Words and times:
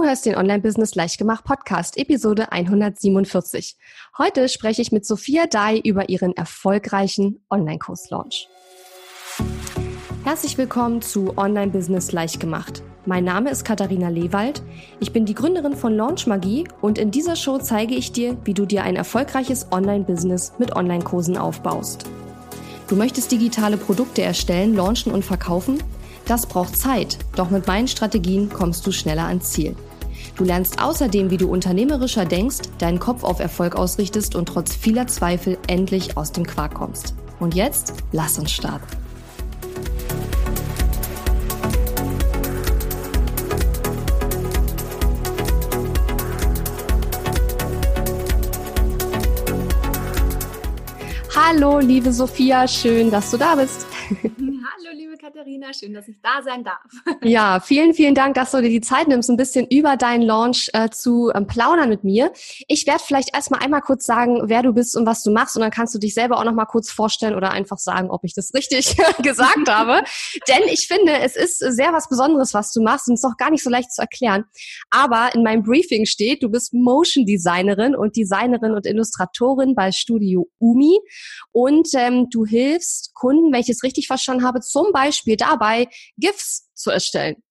Du 0.00 0.06
hörst 0.06 0.24
den 0.24 0.34
Online-Business 0.34 0.94
Leichtgemacht 0.94 1.44
Podcast, 1.44 1.98
Episode 1.98 2.52
147. 2.52 3.76
Heute 4.16 4.48
spreche 4.48 4.80
ich 4.80 4.92
mit 4.92 5.04
Sophia 5.04 5.44
Dai 5.46 5.76
über 5.76 6.08
ihren 6.08 6.34
erfolgreichen 6.34 7.44
Online-Kurs-Launch. 7.50 8.48
Herzlich 10.24 10.56
willkommen 10.56 11.02
zu 11.02 11.36
Online-Business 11.36 12.12
Leichtgemacht. 12.12 12.82
Mein 13.04 13.24
Name 13.24 13.50
ist 13.50 13.66
Katharina 13.66 14.08
Lewald. 14.08 14.62
Ich 15.00 15.12
bin 15.12 15.26
die 15.26 15.34
Gründerin 15.34 15.76
von 15.76 15.94
Launch 15.94 16.26
Magie 16.26 16.66
und 16.80 16.96
in 16.96 17.10
dieser 17.10 17.36
Show 17.36 17.58
zeige 17.58 17.94
ich 17.94 18.10
dir, 18.10 18.38
wie 18.44 18.54
du 18.54 18.64
dir 18.64 18.84
ein 18.84 18.96
erfolgreiches 18.96 19.66
Online-Business 19.70 20.54
mit 20.56 20.74
Online-Kursen 20.74 21.36
aufbaust. 21.36 22.06
Du 22.88 22.96
möchtest 22.96 23.30
digitale 23.32 23.76
Produkte 23.76 24.22
erstellen, 24.22 24.74
launchen 24.74 25.12
und 25.12 25.26
verkaufen? 25.26 25.82
Das 26.24 26.46
braucht 26.46 26.78
Zeit, 26.78 27.18
doch 27.36 27.50
mit 27.50 27.66
meinen 27.66 27.86
Strategien 27.86 28.48
kommst 28.48 28.86
du 28.86 28.92
schneller 28.92 29.26
ans 29.26 29.50
Ziel. 29.50 29.76
Du 30.40 30.46
lernst 30.46 30.82
außerdem, 30.82 31.30
wie 31.30 31.36
du 31.36 31.50
unternehmerischer 31.50 32.24
denkst, 32.24 32.60
deinen 32.78 32.98
Kopf 32.98 33.24
auf 33.24 33.40
Erfolg 33.40 33.76
ausrichtest 33.76 34.34
und 34.34 34.46
trotz 34.46 34.74
vieler 34.74 35.06
Zweifel 35.06 35.58
endlich 35.66 36.16
aus 36.16 36.32
dem 36.32 36.46
Quark 36.46 36.72
kommst. 36.72 37.14
Und 37.40 37.54
jetzt 37.54 37.92
lass 38.10 38.38
uns 38.38 38.50
starten. 38.50 38.86
Hallo, 51.36 51.80
liebe 51.80 52.14
Sophia, 52.14 52.66
schön, 52.66 53.10
dass 53.10 53.30
du 53.30 53.36
da 53.36 53.56
bist. 53.56 53.84
Hallo, 54.20 54.90
liebe 54.92 55.16
Katharina, 55.16 55.72
schön, 55.72 55.94
dass 55.94 56.08
ich 56.08 56.16
da 56.20 56.42
sein 56.42 56.64
darf. 56.64 56.80
Ja, 57.22 57.60
vielen, 57.60 57.94
vielen 57.94 58.14
Dank, 58.14 58.34
dass 58.34 58.50
du 58.50 58.60
dir 58.60 58.68
die 58.68 58.80
Zeit 58.80 59.08
nimmst, 59.08 59.30
ein 59.30 59.36
bisschen 59.36 59.66
über 59.68 59.96
deinen 59.96 60.22
Launch 60.22 60.68
äh, 60.72 60.90
zu 60.90 61.30
ähm, 61.34 61.46
plaudern 61.46 61.88
mit 61.88 62.02
mir. 62.02 62.32
Ich 62.66 62.86
werde 62.86 63.02
vielleicht 63.04 63.34
erstmal 63.34 63.62
einmal 63.62 63.82
kurz 63.82 64.04
sagen, 64.04 64.42
wer 64.44 64.62
du 64.62 64.72
bist 64.72 64.96
und 64.96 65.06
was 65.06 65.22
du 65.22 65.30
machst 65.30 65.56
und 65.56 65.62
dann 65.62 65.70
kannst 65.70 65.94
du 65.94 65.98
dich 65.98 66.14
selber 66.14 66.38
auch 66.38 66.44
noch 66.44 66.54
mal 66.54 66.64
kurz 66.64 66.90
vorstellen 66.90 67.34
oder 67.34 67.52
einfach 67.52 67.78
sagen, 67.78 68.10
ob 68.10 68.24
ich 68.24 68.34
das 68.34 68.52
richtig 68.52 68.96
gesagt 69.22 69.68
habe. 69.68 70.02
Denn 70.48 70.62
ich 70.66 70.86
finde, 70.88 71.12
es 71.20 71.36
ist 71.36 71.58
sehr 71.58 71.92
was 71.92 72.08
Besonderes, 72.08 72.52
was 72.52 72.72
du 72.72 72.82
machst 72.82 73.08
und 73.08 73.14
es 73.14 73.20
ist 73.20 73.30
auch 73.30 73.36
gar 73.36 73.50
nicht 73.50 73.62
so 73.62 73.70
leicht 73.70 73.92
zu 73.92 74.02
erklären. 74.02 74.44
Aber 74.90 75.34
in 75.34 75.44
meinem 75.44 75.62
Briefing 75.62 76.04
steht, 76.06 76.42
du 76.42 76.48
bist 76.48 76.74
Motion 76.74 77.26
Designerin 77.26 77.94
und 77.94 78.16
Designerin 78.16 78.72
und 78.72 78.86
Illustratorin 78.86 79.74
bei 79.74 79.92
Studio 79.92 80.48
Umi 80.58 80.98
und 81.52 81.88
ähm, 81.94 82.28
du 82.30 82.44
hilfst 82.44 83.14
Kunden, 83.14 83.52
wenn 83.52 83.60
ich 83.60 83.68
es 83.68 83.82
richtig 83.82 83.99
verstanden 84.06 84.44
habe, 84.44 84.60
zum 84.60 84.92
Beispiel 84.92 85.36
dabei, 85.36 85.88
GIFs 86.16 86.70
zu 86.74 86.90
erstellen. 86.90 87.42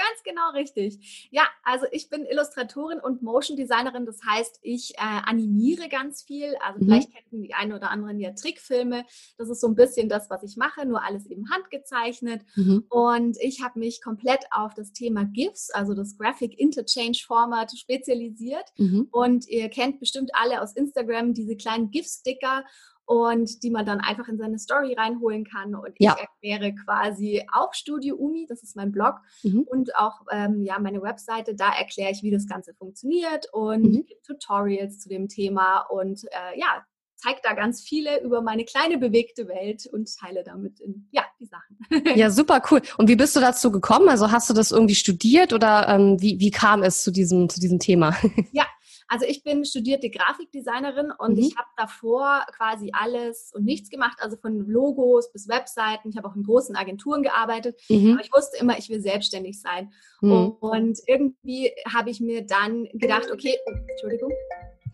Ganz 0.00 0.22
genau 0.24 0.50
richtig. 0.54 1.28
Ja, 1.30 1.42
also 1.62 1.84
ich 1.92 2.08
bin 2.08 2.24
Illustratorin 2.24 3.00
und 3.00 3.20
Motion 3.20 3.58
Designerin. 3.58 4.06
Das 4.06 4.20
heißt, 4.26 4.58
ich 4.62 4.94
äh, 4.96 5.20
animiere 5.26 5.90
ganz 5.90 6.22
viel. 6.22 6.54
Also 6.64 6.80
mhm. 6.80 6.84
vielleicht 6.86 7.12
kennen 7.12 7.42
die 7.42 7.52
einen 7.52 7.74
oder 7.74 7.90
anderen 7.90 8.18
ja 8.18 8.30
Trickfilme. 8.32 9.04
Das 9.36 9.50
ist 9.50 9.60
so 9.60 9.66
ein 9.66 9.74
bisschen 9.74 10.08
das, 10.08 10.30
was 10.30 10.42
ich 10.42 10.56
mache, 10.56 10.86
nur 10.86 11.04
alles 11.04 11.26
eben 11.26 11.50
handgezeichnet. 11.50 12.42
Mhm. 12.56 12.86
Und 12.88 13.36
ich 13.40 13.62
habe 13.62 13.78
mich 13.78 14.00
komplett 14.00 14.44
auf 14.52 14.72
das 14.72 14.92
Thema 14.92 15.24
GIFs, 15.24 15.68
also 15.70 15.92
das 15.92 16.16
Graphic 16.16 16.58
Interchange 16.58 17.18
Format, 17.26 17.76
spezialisiert. 17.76 18.70
Mhm. 18.78 19.08
Und 19.10 19.48
ihr 19.48 19.68
kennt 19.68 20.00
bestimmt 20.00 20.30
alle 20.32 20.62
aus 20.62 20.74
Instagram 20.74 21.34
diese 21.34 21.56
kleinen 21.56 21.90
GIF-Sticker 21.90 22.64
und 23.10 23.64
die 23.64 23.70
man 23.70 23.84
dann 23.84 23.98
einfach 23.98 24.28
in 24.28 24.38
seine 24.38 24.56
Story 24.60 24.94
reinholen 24.94 25.42
kann. 25.44 25.74
Und 25.74 25.94
ich 25.98 26.06
ja. 26.06 26.16
erkläre 26.16 26.72
quasi 26.76 27.44
auf 27.52 27.74
Studio 27.74 28.14
Umi, 28.14 28.46
das 28.48 28.62
ist 28.62 28.76
mein 28.76 28.92
Blog 28.92 29.16
mhm. 29.42 29.62
und 29.68 29.96
auch 29.96 30.20
ähm, 30.30 30.62
ja 30.62 30.78
meine 30.78 31.02
Webseite, 31.02 31.56
da 31.56 31.72
erkläre 31.76 32.12
ich, 32.12 32.22
wie 32.22 32.30
das 32.30 32.46
Ganze 32.46 32.72
funktioniert 32.72 33.46
und 33.52 33.82
mhm. 33.82 34.06
Tutorials 34.24 35.00
zu 35.00 35.08
dem 35.08 35.26
Thema 35.26 35.80
und 35.90 36.22
äh, 36.26 36.56
ja, 36.60 36.86
zeige 37.16 37.40
da 37.42 37.54
ganz 37.54 37.82
viele 37.82 38.22
über 38.22 38.42
meine 38.42 38.64
kleine 38.64 38.96
bewegte 38.96 39.48
Welt 39.48 39.88
und 39.92 40.08
teile 40.16 40.44
damit 40.44 40.78
in, 40.78 41.08
ja, 41.10 41.24
die 41.40 41.46
Sachen. 41.46 41.78
Ja, 42.16 42.30
super 42.30 42.62
cool. 42.70 42.80
Und 42.96 43.08
wie 43.08 43.16
bist 43.16 43.34
du 43.34 43.40
dazu 43.40 43.72
gekommen? 43.72 44.08
Also 44.08 44.30
hast 44.30 44.48
du 44.48 44.54
das 44.54 44.70
irgendwie 44.70 44.94
studiert 44.94 45.52
oder 45.52 45.88
ähm, 45.88 46.20
wie, 46.20 46.38
wie 46.38 46.52
kam 46.52 46.84
es 46.84 47.02
zu 47.02 47.10
diesem, 47.10 47.48
zu 47.48 47.58
diesem 47.58 47.80
Thema? 47.80 48.16
Ja, 48.52 48.66
also 49.10 49.26
ich 49.26 49.42
bin 49.42 49.64
studierte 49.64 50.08
Grafikdesignerin 50.08 51.12
und 51.18 51.32
mhm. 51.32 51.40
ich 51.40 51.56
habe 51.58 51.68
davor 51.76 52.46
quasi 52.56 52.92
alles 52.92 53.50
und 53.52 53.64
nichts 53.64 53.90
gemacht, 53.90 54.18
also 54.20 54.36
von 54.36 54.56
Logos 54.68 55.32
bis 55.32 55.48
Webseiten. 55.48 56.10
Ich 56.10 56.16
habe 56.16 56.28
auch 56.28 56.36
in 56.36 56.44
großen 56.44 56.76
Agenturen 56.76 57.24
gearbeitet, 57.24 57.76
mhm. 57.88 58.12
aber 58.12 58.24
ich 58.24 58.32
wusste 58.32 58.58
immer, 58.58 58.78
ich 58.78 58.88
will 58.88 59.00
selbstständig 59.00 59.60
sein. 59.60 59.92
Mhm. 60.20 60.52
Und 60.60 61.00
irgendwie 61.08 61.72
habe 61.92 62.10
ich 62.10 62.20
mir 62.20 62.46
dann 62.46 62.88
gedacht, 62.94 63.32
okay, 63.32 63.58
oh, 63.66 63.72
Entschuldigung. 63.90 64.32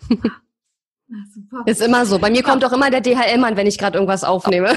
Ah, 1.52 1.62
ist 1.66 1.80
immer 1.80 2.04
so. 2.04 2.18
Bei 2.18 2.30
mir 2.30 2.42
kommt 2.42 2.64
auch 2.64 2.72
immer 2.72 2.90
der 2.90 3.00
DHL-Mann, 3.00 3.56
wenn 3.56 3.68
ich 3.68 3.78
gerade 3.78 3.96
irgendwas 3.96 4.24
aufnehme. 4.24 4.66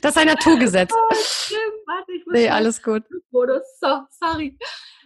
das 0.00 0.12
ist 0.12 0.16
ein 0.16 0.28
Naturgesetz. 0.28 0.92
Oh, 0.94 1.14
stimmt. 1.16 1.60
Warte, 1.84 2.12
ich 2.12 2.24
muss 2.24 2.32
nee, 2.32 2.48
alles 2.48 2.80
gut. 2.80 3.02
So, 3.32 4.02
sorry. 4.08 4.56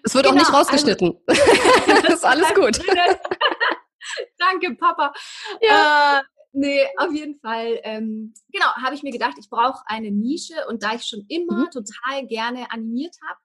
Es 0.03 0.15
wird 0.15 0.25
genau, 0.25 0.35
auch 0.35 0.39
nicht 0.39 0.47
also 0.47 0.59
rausgeschnitten. 0.59 1.19
Also, 1.27 1.43
das 2.03 2.05
ist 2.15 2.25
alles 2.25 2.55
gut. 2.55 2.79
Danke, 4.39 4.75
Papa. 4.75 5.13
Ja. 5.61 6.19
Äh, 6.19 6.23
nee, 6.53 6.87
auf 6.97 7.13
jeden 7.13 7.39
Fall. 7.41 7.81
Ähm, 7.83 8.33
genau, 8.53 8.67
habe 8.83 8.95
ich 8.95 9.03
mir 9.03 9.13
gedacht, 9.13 9.35
ich 9.39 9.51
brauche 9.51 9.83
eine 9.87 10.11
Nische 10.11 10.55
und 10.69 10.83
da 10.83 10.95
ich 10.95 11.05
schon 11.05 11.25
immer 11.29 11.67
mhm. 11.67 11.71
total 11.71 12.27
gerne 12.27 12.71
animiert 12.71 13.17
habe, 13.29 13.41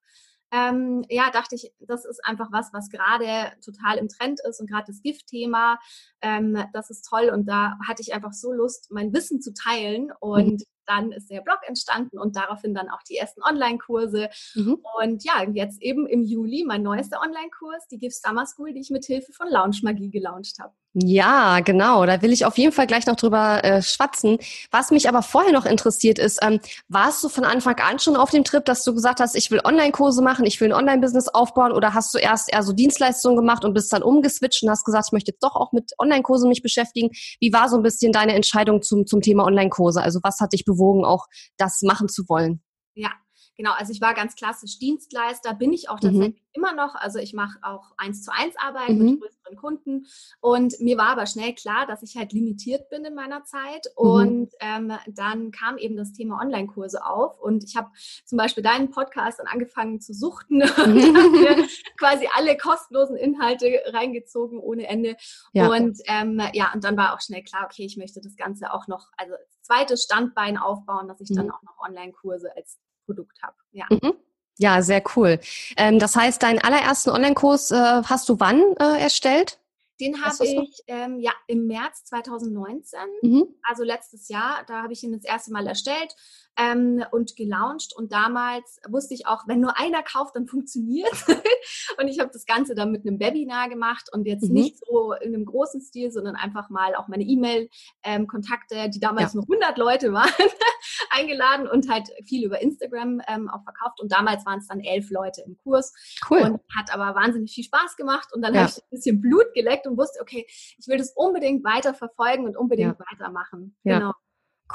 ähm, 0.56 1.04
ja, 1.10 1.32
dachte 1.32 1.56
ich, 1.56 1.74
das 1.80 2.06
ist 2.06 2.24
einfach 2.24 2.50
was, 2.52 2.72
was 2.74 2.90
gerade 2.90 3.52
total 3.66 3.98
im 3.98 4.08
Trend 4.08 4.40
ist 4.48 4.60
und 4.60 4.70
gerade 4.70 4.86
das 4.86 5.02
Gift-Thema, 5.02 5.80
ähm, 6.22 6.64
das 6.74 6.92
ist 6.92 7.08
toll 7.10 7.32
und 7.34 7.48
da 7.48 7.76
hatte 7.88 8.04
ich 8.04 8.14
einfach 8.14 8.34
so 8.34 8.54
Lust, 8.54 8.92
mein 8.92 9.12
Wissen 9.14 9.42
zu 9.42 9.54
teilen 9.54 10.12
und 10.20 10.62
mhm 10.62 10.66
dann 10.86 11.12
ist 11.12 11.30
der 11.30 11.42
Blog 11.42 11.60
entstanden 11.68 12.18
und 12.18 12.36
daraufhin 12.36 12.74
dann 12.74 12.90
auch 12.90 13.04
die 13.04 13.18
ersten 13.18 13.42
Online-Kurse. 13.44 14.30
Mhm. 14.56 14.80
Und 15.00 15.24
ja, 15.24 15.44
jetzt 15.52 15.82
eben 15.82 16.08
im 16.08 16.24
Juli 16.24 16.64
mein 16.66 16.84
neuester 16.84 17.22
Online-Kurs, 17.22 17.88
die 17.88 18.00
Gift 18.00 18.22
Summer 18.22 18.46
School, 18.46 18.74
die 18.74 18.82
ich 18.82 18.90
mit 18.90 19.06
Hilfe 19.06 19.34
von 19.34 19.48
Launch 19.50 19.84
Magie 19.84 20.10
gelauncht 20.10 20.60
habe. 20.60 20.74
Ja, 20.96 21.60
genau. 21.62 22.06
Da 22.06 22.22
will 22.22 22.32
ich 22.32 22.46
auf 22.46 22.56
jeden 22.60 22.72
Fall 22.72 22.86
gleich 22.86 23.08
noch 23.08 23.16
drüber 23.16 23.64
äh, 23.64 23.82
schwatzen. 23.82 24.38
Was 24.70 24.92
mich 24.92 25.10
aber 25.10 25.24
vorher 25.24 25.52
noch 25.52 25.66
interessiert 25.66 26.20
ist, 26.20 26.38
ähm, 26.44 26.60
warst 26.88 27.24
du 27.24 27.30
von 27.30 27.46
Anfang 27.46 27.80
an 27.80 27.98
schon 27.98 28.16
auf 28.16 28.30
dem 28.30 28.44
Trip, 28.44 28.64
dass 28.64 28.84
du 28.84 28.94
gesagt 28.94 29.20
hast, 29.20 29.36
ich 29.36 29.50
will 29.50 29.60
Online-Kurse 29.64 30.22
machen, 30.22 30.46
ich 30.46 30.62
will 30.62 30.72
ein 30.72 30.78
Online-Business 30.78 31.30
aufbauen 31.30 31.72
oder 31.72 31.96
hast 31.96 32.14
du 32.14 32.20
erst 32.20 32.54
eher 32.54 32.62
so 32.62 32.74
Dienstleistungen 32.74 33.36
gemacht 33.36 33.66
und 33.66 33.74
bist 33.74 33.92
dann 33.92 34.04
umgeswitcht 34.04 34.62
und 34.62 34.70
hast 34.70 34.86
gesagt, 34.86 35.08
ich 35.08 35.14
möchte 35.14 35.32
jetzt 35.32 35.44
doch 35.44 35.56
auch 35.56 35.72
mit 35.72 35.94
Online-Kursen 35.98 36.48
mich 36.48 36.62
beschäftigen? 36.62 37.10
Wie 37.40 37.52
war 37.52 37.70
so 37.70 37.78
ein 37.78 37.84
bisschen 37.84 38.12
deine 38.12 38.36
Entscheidung 38.36 38.84
zum, 38.84 39.08
zum 39.08 39.22
Thema 39.22 39.46
Online-Kurse? 39.46 40.00
Also 40.00 40.20
was 40.22 40.42
hat 40.42 40.54
dich 40.54 40.64
bewogen, 40.64 41.06
auch 41.06 41.26
das 41.58 41.82
machen 41.82 42.08
zu 42.08 42.30
wollen? 42.30 42.62
Ja, 42.94 43.10
genau. 43.58 43.72
Also 43.74 43.92
ich 43.92 44.02
war 44.02 44.14
ganz 44.14 44.36
klassisch 44.36 44.80
Dienstleister, 44.80 45.54
bin 45.54 45.74
ich 45.74 45.90
auch 45.90 45.96
mhm. 45.98 46.02
tatsächlich 46.02 46.42
mhm. 46.42 46.50
immer 46.54 46.74
noch. 46.74 46.96
Also 46.96 47.20
ich 47.20 47.34
mache 47.34 47.60
auch 47.62 47.92
eins 47.98 48.24
zu 48.24 48.32
eins 48.34 48.56
Arbeit 48.58 48.90
mhm. 48.90 49.06
mit 49.06 49.22
größeren 49.22 49.56
Kunden. 49.56 50.06
Und 50.40 50.80
mir 50.80 50.98
war 50.98 51.10
aber 51.10 51.26
schnell 51.26 51.54
klar, 51.54 51.86
dass 51.88 52.04
ich 52.04 52.16
halt 52.16 52.34
limitiert 52.34 52.90
bin 52.90 53.06
in 53.06 53.16
meiner 53.16 53.44
Zeit. 53.44 53.88
Mhm. 53.98 54.10
Und 54.10 54.54
ähm, 54.60 54.94
dann 55.08 55.52
kam 55.52 55.78
eben 55.78 55.96
das 55.96 56.14
Thema 56.14 56.40
Online-Kurse 56.42 57.06
auf. 57.06 57.40
Und 57.40 57.64
ich 57.64 57.76
habe 57.76 57.90
zum 58.26 58.38
Beispiel 58.38 58.64
deinen 58.64 58.92
Podcast 58.92 59.40
dann 59.40 59.48
angefangen 59.48 60.02
zu 60.02 60.14
suchten 60.14 60.62
und 60.62 60.70
habe 60.70 61.64
quasi 61.98 62.28
alle 62.36 62.58
kostenlosen 62.58 63.16
Inhalte 63.16 63.68
reingezogen 63.88 64.60
ohne 64.60 64.88
Ende. 64.88 65.16
Ja. 65.54 65.68
Und 65.70 66.00
ähm, 66.06 66.42
ja, 66.54 66.72
und 66.74 66.84
dann 66.84 66.98
war 66.98 67.14
auch 67.14 67.22
schnell 67.22 67.44
klar, 67.44 67.66
okay, 67.66 67.86
ich 67.86 67.98
möchte 67.98 68.22
das 68.22 68.36
Ganze 68.36 68.74
auch 68.74 68.88
noch, 68.88 69.10
also 69.18 69.34
zweites 69.62 70.04
Standbein 70.04 70.58
aufbauen, 70.58 71.08
dass 71.08 71.22
ich 71.22 71.30
dann 71.34 71.48
mhm. 71.48 71.52
auch 71.52 71.64
noch 71.64 71.78
Online-Kurse 71.80 72.56
als 72.56 72.80
Produkt 73.06 73.42
habe. 73.42 73.56
Ja. 73.72 73.86
Mhm. 73.90 74.14
Ja, 74.58 74.82
sehr 74.82 75.04
cool. 75.16 75.40
Ähm, 75.78 76.00
das 76.00 76.16
heißt, 76.16 76.44
deinen 76.44 76.60
allerersten 76.60 77.10
Online-Kurs 77.10 77.72
äh, 77.72 78.04
hast 78.04 78.30
du 78.30 78.40
wann 78.40 78.62
äh, 78.80 79.02
erstellt? 79.02 79.60
Den 80.00 80.24
habe 80.24 80.46
ich 80.46 80.84
ähm, 80.88 81.20
ja 81.20 81.32
im 81.48 81.68
März 81.68 82.04
2019, 82.06 83.00
mhm. 83.22 83.46
also 83.64 83.84
letztes 83.84 84.28
Jahr, 84.28 84.64
da 84.68 84.82
habe 84.82 84.94
ich 84.94 85.04
ihn 85.04 85.14
das 85.14 85.24
erste 85.24 85.52
Mal 85.52 85.68
erstellt 85.68 86.16
ähm, 86.58 87.04
und 87.12 87.36
gelauncht. 87.36 87.94
Und 87.96 88.12
damals 88.12 88.80
wusste 88.88 89.14
ich 89.14 89.28
auch, 89.28 89.48
wenn 89.48 89.60
nur 89.60 89.78
einer 89.78 90.04
kauft, 90.04 90.36
dann 90.36 90.48
funktioniert. 90.48 91.12
und 92.00 92.08
ich 92.08 92.20
habe 92.20 92.30
das 92.32 92.46
Ganze 92.46 92.76
dann 92.76 92.92
mit 92.92 93.06
einem 93.06 93.20
Webinar 93.20 93.70
gemacht 93.70 94.10
und 94.12 94.26
jetzt 94.26 94.48
mhm. 94.48 94.54
nicht 94.54 94.78
so 94.86 95.14
in 95.14 95.34
einem 95.34 95.46
großen 95.46 95.82
Stil, 95.82 96.12
sondern 96.12 96.36
einfach 96.36 96.70
mal 96.70 96.96
auch 96.96 97.08
meine 97.08 97.24
E-Mail-Kontakte, 97.24 98.76
ähm, 98.76 98.92
die 98.92 99.00
damals 99.00 99.34
ja. 99.34 99.38
nur 99.40 99.44
100 99.44 99.78
Leute 99.78 100.14
waren, 100.14 100.30
eingeladen 101.10 101.68
und 101.68 101.90
halt 101.90 102.10
viel 102.26 102.46
über 102.46 102.62
Instagram 102.62 103.22
ähm, 103.28 103.50
auch 103.50 103.64
verkauft. 103.64 104.00
Und 104.02 104.12
damals 104.12 104.46
waren 104.46 104.60
es 104.60 104.68
dann 104.68 104.80
elf 104.80 105.10
Leute 105.10 105.44
im 105.46 105.58
Kurs. 105.64 105.94
Cool. 106.30 106.42
Und 106.42 106.62
hat 106.78 106.94
aber 106.94 107.16
wahnsinnig 107.16 107.54
viel 107.54 107.64
Spaß 107.64 107.96
gemacht. 107.96 108.30
Und 108.34 108.42
dann 108.42 108.54
ja. 108.54 108.62
habe 108.62 108.72
ich 108.72 108.78
ein 108.78 108.90
bisschen 108.92 109.22
Blut 109.22 109.54
geleckt 109.54 109.88
und 109.88 109.98
wusste, 109.98 110.22
okay, 110.22 110.46
ich 110.48 110.88
will 110.88 110.98
das 110.98 111.14
unbedingt 111.16 111.64
weiter 111.64 111.94
verfolgen 111.94 112.46
und 112.46 112.58
unbedingt 112.58 112.98
ja. 113.00 113.06
weitermachen. 113.12 113.76
Genau. 113.84 114.14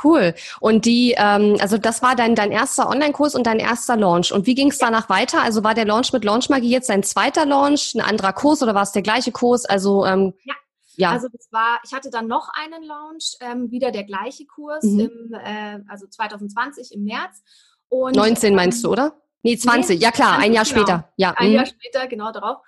Cool. 0.03 0.35
Und 0.61 0.85
die, 0.85 1.15
ähm, 1.17 1.57
also 1.61 1.77
das 1.77 2.03
war 2.03 2.15
dein, 2.15 2.35
dein 2.35 2.53
erster 2.53 2.89
Online-Kurs 2.89 3.35
und 3.35 3.47
dein 3.47 3.59
erster 3.59 3.97
Launch. 3.97 4.33
Und 4.33 4.47
wie 4.47 4.55
ging 4.55 4.71
es 4.71 4.79
danach 4.79 5.09
weiter? 5.09 5.43
Also 5.43 5.65
war 5.65 5.75
der 5.75 5.87
Launch 5.87 6.13
mit 6.13 6.25
Launchmagie 6.25 6.71
jetzt 6.71 6.89
dein 6.89 7.03
zweiter 7.03 7.47
Launch, 7.47 7.95
ein 7.95 8.01
anderer 8.01 8.33
Kurs 8.33 8.63
oder 8.63 8.75
war 8.75 8.83
es 8.83 8.93
der 8.93 9.03
gleiche 9.03 9.33
Kurs? 9.33 9.65
Also 9.65 10.05
ähm, 10.05 10.35
ja. 10.45 10.55
Ja. 10.99 11.13
Also 11.13 11.29
das 11.33 11.47
war, 11.53 11.79
ich 11.85 11.93
hatte 11.93 12.11
dann 12.11 12.27
noch 12.27 12.49
einen 12.55 12.83
Launch, 12.83 13.37
ähm, 13.41 13.71
wieder 13.71 13.93
der 13.93 14.03
gleiche 14.03 14.47
Kurs, 14.47 14.83
mhm. 14.83 14.99
im, 14.99 15.33
äh, 15.33 15.79
also 15.89 16.09
2020 16.09 16.93
im 16.93 17.05
März. 17.05 17.41
Und, 17.89 18.17
19 18.17 18.53
meinst 18.55 18.83
du, 18.83 18.91
oder? 18.91 19.13
Nee, 19.45 19.57
20, 19.57 19.99
nee, 19.99 20.05
ja 20.05 20.11
klar, 20.11 20.35
20, 20.35 20.45
ein 20.45 20.53
Jahr 20.53 20.65
genau. 20.65 20.77
später. 20.77 21.09
Ja. 21.17 21.35
Ein 21.37 21.51
mhm. 21.51 21.55
Jahr 21.55 21.67
später, 21.67 22.07
genau 22.09 22.33
darauf. 22.33 22.59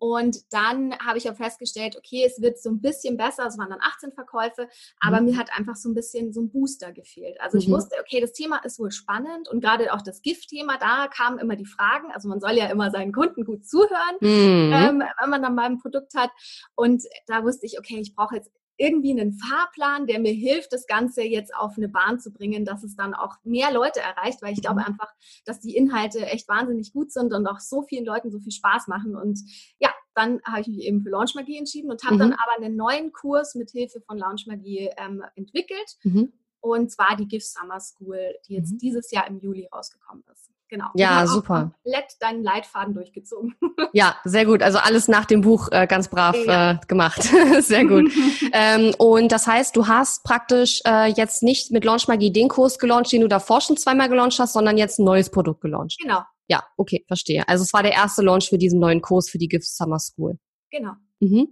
Und 0.00 0.50
dann 0.50 0.98
habe 0.98 1.18
ich 1.18 1.28
auch 1.30 1.36
festgestellt, 1.36 1.94
okay, 1.94 2.24
es 2.26 2.40
wird 2.40 2.58
so 2.58 2.70
ein 2.70 2.80
bisschen 2.80 3.18
besser. 3.18 3.46
Es 3.46 3.58
waren 3.58 3.68
dann 3.68 3.82
18 3.82 4.12
Verkäufe, 4.12 4.66
aber 4.98 5.20
mhm. 5.20 5.26
mir 5.26 5.36
hat 5.36 5.50
einfach 5.54 5.76
so 5.76 5.90
ein 5.90 5.94
bisschen 5.94 6.32
so 6.32 6.40
ein 6.40 6.50
Booster 6.50 6.90
gefehlt. 6.92 7.38
Also 7.38 7.58
ich 7.58 7.68
mhm. 7.68 7.72
wusste, 7.72 7.96
okay, 8.00 8.18
das 8.18 8.32
Thema 8.32 8.64
ist 8.64 8.78
wohl 8.78 8.92
spannend 8.92 9.48
und 9.50 9.60
gerade 9.60 9.92
auch 9.92 10.00
das 10.00 10.22
Gift-Thema, 10.22 10.78
da 10.78 11.06
kamen 11.08 11.38
immer 11.38 11.54
die 11.54 11.66
Fragen. 11.66 12.10
Also 12.12 12.30
man 12.30 12.40
soll 12.40 12.52
ja 12.52 12.66
immer 12.70 12.90
seinen 12.90 13.12
Kunden 13.12 13.44
gut 13.44 13.66
zuhören, 13.66 14.16
mhm. 14.20 14.72
ähm, 14.72 15.04
wenn 15.20 15.30
man 15.30 15.42
dann 15.42 15.54
mal 15.54 15.66
ein 15.66 15.78
Produkt 15.78 16.14
hat. 16.14 16.30
Und 16.74 17.04
da 17.26 17.44
wusste 17.44 17.66
ich, 17.66 17.78
okay, 17.78 18.00
ich 18.00 18.14
brauche 18.14 18.36
jetzt 18.36 18.50
irgendwie 18.80 19.10
einen 19.10 19.34
Fahrplan, 19.34 20.06
der 20.06 20.20
mir 20.20 20.32
hilft, 20.32 20.72
das 20.72 20.86
Ganze 20.86 21.22
jetzt 21.22 21.54
auf 21.54 21.76
eine 21.76 21.90
Bahn 21.90 22.18
zu 22.18 22.32
bringen, 22.32 22.64
dass 22.64 22.82
es 22.82 22.96
dann 22.96 23.12
auch 23.12 23.36
mehr 23.44 23.70
Leute 23.70 24.00
erreicht, 24.00 24.40
weil 24.40 24.54
ich 24.54 24.62
glaube 24.62 24.80
mhm. 24.80 24.86
einfach, 24.86 25.12
dass 25.44 25.60
die 25.60 25.76
Inhalte 25.76 26.24
echt 26.24 26.48
wahnsinnig 26.48 26.92
gut 26.94 27.12
sind 27.12 27.34
und 27.34 27.46
auch 27.46 27.60
so 27.60 27.82
vielen 27.82 28.06
Leuten 28.06 28.30
so 28.30 28.40
viel 28.40 28.52
Spaß 28.52 28.88
machen. 28.88 29.16
Und 29.16 29.38
ja, 29.80 29.90
dann 30.14 30.40
habe 30.44 30.62
ich 30.62 30.68
mich 30.68 30.78
eben 30.78 31.02
für 31.02 31.10
Launchmagie 31.10 31.58
entschieden 31.58 31.90
und 31.90 32.02
habe 32.04 32.14
mhm. 32.14 32.18
dann 32.20 32.32
aber 32.32 32.56
einen 32.56 32.74
neuen 32.74 33.12
Kurs 33.12 33.54
mit 33.54 33.70
Hilfe 33.70 34.00
von 34.00 34.16
Launchmagie 34.16 34.88
ähm, 34.96 35.22
entwickelt. 35.34 35.98
Mhm. 36.02 36.32
Und 36.60 36.90
zwar 36.90 37.16
die 37.16 37.28
GIF 37.28 37.44
Summer 37.44 37.80
School, 37.80 38.34
die 38.48 38.54
jetzt 38.54 38.72
mhm. 38.72 38.78
dieses 38.78 39.10
Jahr 39.10 39.26
im 39.28 39.40
Juli 39.40 39.68
rausgekommen 39.70 40.24
ist. 40.32 40.50
Genau. 40.70 40.86
Ja, 40.94 41.26
super. 41.26 41.72
Komplett 41.82 42.12
deinen 42.20 42.44
Leitfaden 42.44 42.94
durchgezogen. 42.94 43.54
Ja, 43.92 44.16
sehr 44.22 44.44
gut. 44.44 44.62
Also 44.62 44.78
alles 44.78 45.08
nach 45.08 45.24
dem 45.24 45.40
Buch 45.40 45.68
äh, 45.72 45.86
ganz 45.88 46.06
brav 46.06 46.36
ja. 46.46 46.72
äh, 46.72 46.78
gemacht. 46.86 47.22
sehr 47.60 47.84
gut. 47.84 48.12
ähm, 48.52 48.94
und 48.98 49.32
das 49.32 49.48
heißt, 49.48 49.74
du 49.74 49.88
hast 49.88 50.22
praktisch 50.22 50.80
äh, 50.86 51.10
jetzt 51.10 51.42
nicht 51.42 51.72
mit 51.72 51.84
Launch 51.84 52.06
Magie 52.06 52.32
den 52.32 52.48
Kurs 52.48 52.78
gelauncht, 52.78 53.10
den 53.10 53.22
du 53.22 53.26
davor 53.26 53.60
schon 53.62 53.76
zweimal 53.76 54.08
gelauncht 54.08 54.38
hast, 54.38 54.52
sondern 54.52 54.78
jetzt 54.78 55.00
ein 55.00 55.04
neues 55.04 55.30
Produkt 55.30 55.62
gelauncht. 55.62 55.96
Genau. 56.00 56.20
Ja, 56.46 56.62
okay, 56.76 57.04
verstehe. 57.08 57.48
Also 57.48 57.64
es 57.64 57.72
war 57.72 57.82
der 57.82 57.92
erste 57.92 58.22
Launch 58.22 58.48
für 58.48 58.58
diesen 58.58 58.78
neuen 58.78 59.00
Kurs 59.02 59.28
für 59.28 59.38
die 59.38 59.48
GIF 59.48 59.64
Summer 59.64 59.98
School. 59.98 60.38
Genau. 60.70 60.92
Mhm. 61.18 61.48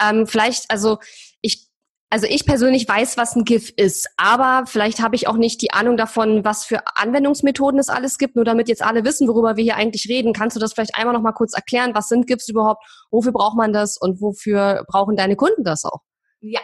Ähm, 0.00 0.26
vielleicht, 0.26 0.70
also 0.70 0.98
ich 1.42 1.68
also 2.14 2.28
ich 2.28 2.46
persönlich 2.46 2.88
weiß, 2.88 3.16
was 3.16 3.34
ein 3.34 3.42
GIF 3.42 3.72
ist, 3.76 4.08
aber 4.16 4.68
vielleicht 4.68 5.02
habe 5.02 5.16
ich 5.16 5.26
auch 5.26 5.36
nicht 5.36 5.60
die 5.62 5.72
Ahnung 5.72 5.96
davon, 5.96 6.44
was 6.44 6.64
für 6.64 6.78
Anwendungsmethoden 6.94 7.80
es 7.80 7.88
alles 7.88 8.18
gibt. 8.18 8.36
Nur 8.36 8.44
damit 8.44 8.68
jetzt 8.68 8.84
alle 8.84 9.04
wissen, 9.04 9.26
worüber 9.26 9.56
wir 9.56 9.64
hier 9.64 9.74
eigentlich 9.74 10.08
reden, 10.08 10.32
kannst 10.32 10.54
du 10.54 10.60
das 10.60 10.74
vielleicht 10.74 10.94
einmal 10.94 11.12
noch 11.12 11.22
mal 11.22 11.32
kurz 11.32 11.54
erklären? 11.54 11.92
Was 11.92 12.06
sind 12.06 12.28
GIFs 12.28 12.48
überhaupt? 12.48 12.84
Wofür 13.10 13.32
braucht 13.32 13.56
man 13.56 13.72
das 13.72 13.96
und 13.96 14.20
wofür 14.20 14.84
brauchen 14.86 15.16
deine 15.16 15.34
Kunden 15.34 15.64
das 15.64 15.84
auch? 15.84 16.02
Ja, 16.38 16.60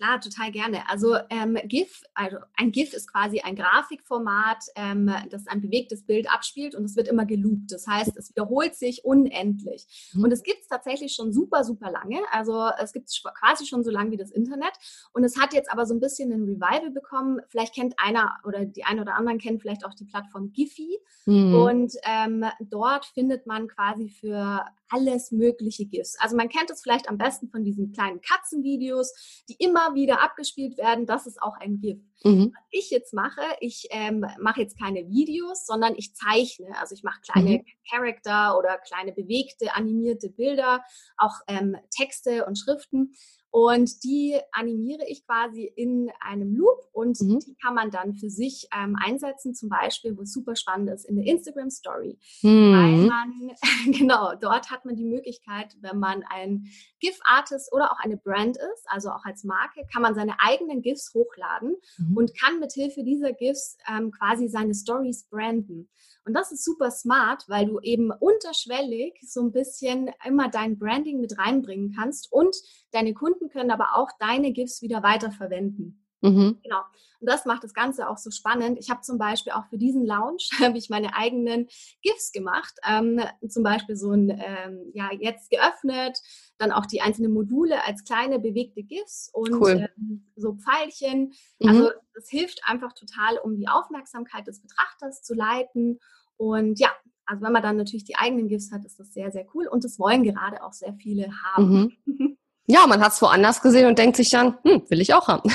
Klar, 0.00 0.18
total 0.18 0.50
gerne. 0.50 0.88
Also 0.88 1.16
ähm, 1.28 1.58
GIF, 1.64 2.02
also 2.14 2.38
ein 2.56 2.72
GIF 2.72 2.94
ist 2.94 3.12
quasi 3.12 3.40
ein 3.40 3.54
Grafikformat, 3.54 4.64
ähm, 4.74 5.12
das 5.28 5.46
ein 5.46 5.60
bewegtes 5.60 6.06
Bild 6.06 6.32
abspielt 6.32 6.74
und 6.74 6.84
es 6.84 6.96
wird 6.96 7.06
immer 7.06 7.26
geloopt. 7.26 7.70
Das 7.70 7.86
heißt, 7.86 8.16
es 8.16 8.30
wiederholt 8.30 8.74
sich 8.76 9.04
unendlich. 9.04 10.10
Mhm. 10.14 10.24
Und 10.24 10.32
es 10.32 10.42
gibt 10.42 10.62
es 10.62 10.68
tatsächlich 10.68 11.12
schon 11.12 11.34
super, 11.34 11.64
super 11.64 11.90
lange. 11.90 12.18
Also 12.32 12.70
es 12.82 12.94
gibt 12.94 13.10
es 13.10 13.22
quasi 13.38 13.66
schon 13.66 13.84
so 13.84 13.90
lange 13.90 14.10
wie 14.12 14.16
das 14.16 14.30
Internet. 14.30 14.72
Und 15.12 15.22
es 15.22 15.38
hat 15.38 15.52
jetzt 15.52 15.70
aber 15.70 15.84
so 15.84 15.92
ein 15.92 16.00
bisschen 16.00 16.32
ein 16.32 16.44
Revival 16.44 16.92
bekommen. 16.92 17.42
Vielleicht 17.48 17.74
kennt 17.74 17.92
einer 17.98 18.38
oder 18.44 18.64
die 18.64 18.84
einen 18.84 19.00
oder 19.00 19.16
anderen 19.16 19.38
kennen 19.38 19.60
vielleicht 19.60 19.84
auch 19.84 19.92
die 19.92 20.06
Plattform 20.06 20.50
Giphy. 20.54 20.98
Mhm. 21.26 21.54
Und 21.54 21.92
ähm, 22.04 22.46
dort 22.58 23.04
findet 23.04 23.46
man 23.46 23.68
quasi 23.68 24.08
für 24.08 24.64
alles 24.90 25.30
mögliche 25.30 25.86
GIFs. 25.86 26.16
Also 26.20 26.36
man 26.36 26.48
kennt 26.48 26.70
es 26.70 26.82
vielleicht 26.82 27.08
am 27.08 27.18
besten 27.18 27.48
von 27.48 27.64
diesen 27.64 27.92
kleinen 27.92 28.20
Katzenvideos, 28.20 29.42
die 29.48 29.56
immer 29.58 29.94
wieder 29.94 30.22
abgespielt 30.22 30.76
werden. 30.76 31.06
Das 31.06 31.26
ist 31.26 31.40
auch 31.40 31.56
ein 31.58 31.80
GIF. 31.80 31.98
Mhm. 32.24 32.52
Was 32.54 32.64
ich 32.70 32.90
jetzt 32.90 33.14
mache, 33.14 33.40
ich 33.60 33.88
ähm, 33.90 34.26
mache 34.40 34.60
jetzt 34.60 34.78
keine 34.78 35.08
Videos, 35.08 35.64
sondern 35.64 35.94
ich 35.96 36.14
zeichne. 36.14 36.68
Also 36.78 36.94
ich 36.94 37.02
mache 37.02 37.20
kleine 37.22 37.58
mhm. 37.58 37.64
Charakter 37.90 38.58
oder 38.58 38.78
kleine 38.78 39.12
bewegte, 39.12 39.74
animierte 39.74 40.28
Bilder, 40.28 40.82
auch 41.16 41.34
ähm, 41.48 41.76
Texte 41.90 42.44
und 42.44 42.58
Schriften. 42.58 43.14
Und 43.50 44.04
die 44.04 44.38
animiere 44.52 45.04
ich 45.08 45.26
quasi 45.26 45.64
in 45.64 46.10
einem 46.20 46.54
Loop 46.54 46.88
und 46.92 47.20
mhm. 47.20 47.40
die 47.40 47.56
kann 47.56 47.74
man 47.74 47.90
dann 47.90 48.14
für 48.14 48.30
sich 48.30 48.68
ähm, 48.76 48.96
einsetzen, 49.02 49.54
zum 49.54 49.68
Beispiel, 49.68 50.16
wo 50.16 50.22
es 50.22 50.32
super 50.32 50.54
spannend 50.54 50.90
ist, 50.90 51.04
in 51.04 51.16
der 51.16 51.26
Instagram 51.26 51.70
Story. 51.70 52.16
Mhm. 52.42 52.72
Weil 52.72 52.96
man, 53.06 53.50
genau, 53.92 54.34
dort 54.40 54.70
hat 54.70 54.84
man 54.84 54.94
die 54.94 55.04
Möglichkeit, 55.04 55.76
wenn 55.80 55.98
man 55.98 56.22
ein 56.30 56.66
GIF-Artist 57.00 57.72
oder 57.72 57.90
auch 57.90 57.98
eine 57.98 58.16
Brand 58.16 58.56
ist, 58.56 58.86
also 58.86 59.10
auch 59.10 59.24
als 59.24 59.42
Marke, 59.42 59.82
kann 59.92 60.02
man 60.02 60.14
seine 60.14 60.38
eigenen 60.38 60.80
GIFs 60.80 61.12
hochladen 61.12 61.76
mhm. 61.98 62.16
und 62.16 62.38
kann 62.38 62.60
mit 62.60 62.72
Hilfe 62.72 63.02
dieser 63.02 63.32
GIFs 63.32 63.78
ähm, 63.88 64.12
quasi 64.12 64.48
seine 64.48 64.74
Stories 64.74 65.24
branden. 65.28 65.88
Und 66.24 66.34
das 66.34 66.52
ist 66.52 66.64
super 66.64 66.90
smart, 66.90 67.44
weil 67.48 67.66
du 67.66 67.80
eben 67.80 68.10
unterschwellig 68.10 69.18
so 69.22 69.40
ein 69.42 69.52
bisschen 69.52 70.10
immer 70.24 70.48
dein 70.48 70.78
Branding 70.78 71.20
mit 71.20 71.38
reinbringen 71.38 71.94
kannst 71.96 72.32
und 72.32 72.54
deine 72.92 73.14
Kunden 73.14 73.48
können 73.48 73.70
aber 73.70 73.96
auch 73.96 74.10
deine 74.18 74.52
GIFs 74.52 74.82
wieder 74.82 75.02
weiterverwenden. 75.02 76.06
Mhm. 76.22 76.58
Genau. 76.62 76.80
Und 77.20 77.28
das 77.28 77.44
macht 77.44 77.64
das 77.64 77.74
Ganze 77.74 78.08
auch 78.08 78.16
so 78.16 78.30
spannend. 78.30 78.78
Ich 78.78 78.90
habe 78.90 79.02
zum 79.02 79.18
Beispiel 79.18 79.52
auch 79.52 79.66
für 79.66 79.76
diesen 79.76 80.06
Lounge 80.06 80.42
habe 80.60 80.78
ich 80.78 80.88
meine 80.88 81.14
eigenen 81.14 81.68
GIFs 82.02 82.32
gemacht. 82.32 82.74
Ähm, 82.86 83.20
zum 83.48 83.62
Beispiel 83.62 83.96
so 83.96 84.12
ein, 84.12 84.30
ähm, 84.30 84.90
ja, 84.94 85.10
jetzt 85.12 85.50
geöffnet, 85.50 86.18
dann 86.58 86.72
auch 86.72 86.86
die 86.86 87.02
einzelnen 87.02 87.32
Module 87.32 87.84
als 87.84 88.04
kleine 88.04 88.38
bewegte 88.38 88.82
GIFs 88.82 89.30
und 89.32 89.52
cool. 89.52 89.88
ähm, 89.98 90.30
so 90.36 90.54
Pfeilchen. 90.54 91.32
Mhm. 91.58 91.68
Also 91.68 91.90
das 92.14 92.28
hilft 92.28 92.60
einfach 92.64 92.94
total, 92.94 93.38
um 93.38 93.56
die 93.56 93.68
Aufmerksamkeit 93.68 94.46
des 94.46 94.60
Betrachters 94.60 95.22
zu 95.22 95.34
leiten. 95.34 96.00
Und 96.36 96.78
ja, 96.78 96.90
also 97.26 97.42
wenn 97.44 97.52
man 97.52 97.62
dann 97.62 97.76
natürlich 97.76 98.04
die 98.04 98.16
eigenen 98.16 98.48
GIFs 98.48 98.72
hat, 98.72 98.84
ist 98.84 98.98
das 98.98 99.12
sehr, 99.12 99.30
sehr 99.30 99.46
cool. 99.54 99.68
Und 99.68 99.84
das 99.84 99.98
wollen 99.98 100.24
gerade 100.24 100.64
auch 100.64 100.72
sehr 100.72 100.94
viele 100.94 101.30
haben. 101.42 101.98
Mhm. 102.06 102.38
Ja, 102.70 102.86
man 102.86 103.02
hat 103.02 103.12
es 103.12 103.20
woanders 103.20 103.62
gesehen 103.62 103.88
und 103.88 103.98
denkt 103.98 104.16
sich 104.16 104.30
dann, 104.30 104.56
hm, 104.62 104.82
will 104.88 105.00
ich 105.00 105.12
auch 105.12 105.26
haben. 105.26 105.50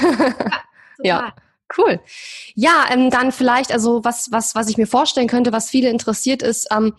Ja, 1.00 1.04
ja. 1.04 1.34
Cool. 1.78 2.00
Ja, 2.54 2.86
ähm, 2.92 3.10
dann 3.10 3.32
vielleicht, 3.32 3.72
also 3.72 4.04
was, 4.04 4.32
was, 4.32 4.54
was 4.54 4.70
ich 4.70 4.78
mir 4.78 4.86
vorstellen 4.86 5.28
könnte, 5.28 5.52
was 5.52 5.70
viele 5.70 5.90
interessiert 5.90 6.44
ist, 6.44 6.68
ähm, 6.72 6.94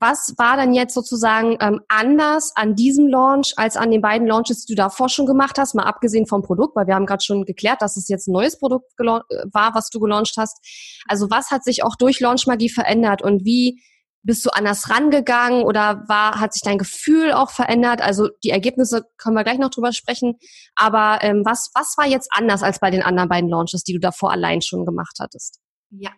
was 0.00 0.34
war 0.38 0.56
dann 0.56 0.74
jetzt 0.74 0.94
sozusagen 0.94 1.56
ähm, 1.60 1.80
anders 1.88 2.52
an 2.56 2.74
diesem 2.74 3.08
Launch 3.08 3.52
als 3.56 3.76
an 3.76 3.90
den 3.90 4.00
beiden 4.00 4.26
Launches, 4.26 4.64
die 4.64 4.74
du 4.74 4.82
davor 4.82 5.08
schon 5.08 5.26
gemacht 5.26 5.56
hast, 5.58 5.74
mal 5.74 5.84
abgesehen 5.84 6.26
vom 6.26 6.42
Produkt, 6.42 6.74
weil 6.74 6.86
wir 6.86 6.94
haben 6.94 7.06
gerade 7.06 7.22
schon 7.22 7.44
geklärt, 7.44 7.80
dass 7.80 7.96
es 7.96 8.08
jetzt 8.08 8.26
ein 8.26 8.32
neues 8.32 8.58
Produkt 8.58 8.86
äh, 8.98 9.04
war, 9.04 9.74
was 9.74 9.88
du 9.88 10.00
gelauncht 10.00 10.34
hast. 10.36 10.58
Also 11.06 11.30
was 11.30 11.50
hat 11.50 11.64
sich 11.64 11.84
auch 11.84 11.96
durch 11.96 12.18
Launch 12.18 12.46
Magie 12.46 12.70
verändert 12.70 13.22
und 13.22 13.44
wie 13.44 13.82
bist 14.22 14.44
du 14.44 14.50
anders 14.50 14.90
rangegangen 14.90 15.62
oder 15.62 16.04
war, 16.08 16.40
hat 16.40 16.52
sich 16.52 16.62
dein 16.62 16.78
Gefühl 16.78 17.32
auch 17.32 17.50
verändert? 17.50 18.02
Also 18.02 18.28
die 18.44 18.50
Ergebnisse 18.50 19.06
können 19.16 19.36
wir 19.36 19.44
gleich 19.44 19.58
noch 19.58 19.70
drüber 19.70 19.92
sprechen. 19.92 20.38
Aber 20.74 21.18
ähm, 21.22 21.42
was, 21.44 21.70
was 21.74 21.96
war 21.96 22.06
jetzt 22.06 22.28
anders 22.32 22.62
als 22.62 22.80
bei 22.80 22.90
den 22.90 23.02
anderen 23.02 23.28
beiden 23.28 23.48
Launches, 23.48 23.82
die 23.82 23.94
du 23.94 24.00
davor 24.00 24.30
allein 24.30 24.60
schon 24.60 24.84
gemacht 24.84 25.16
hattest? 25.20 25.60
Ja, 25.90 26.10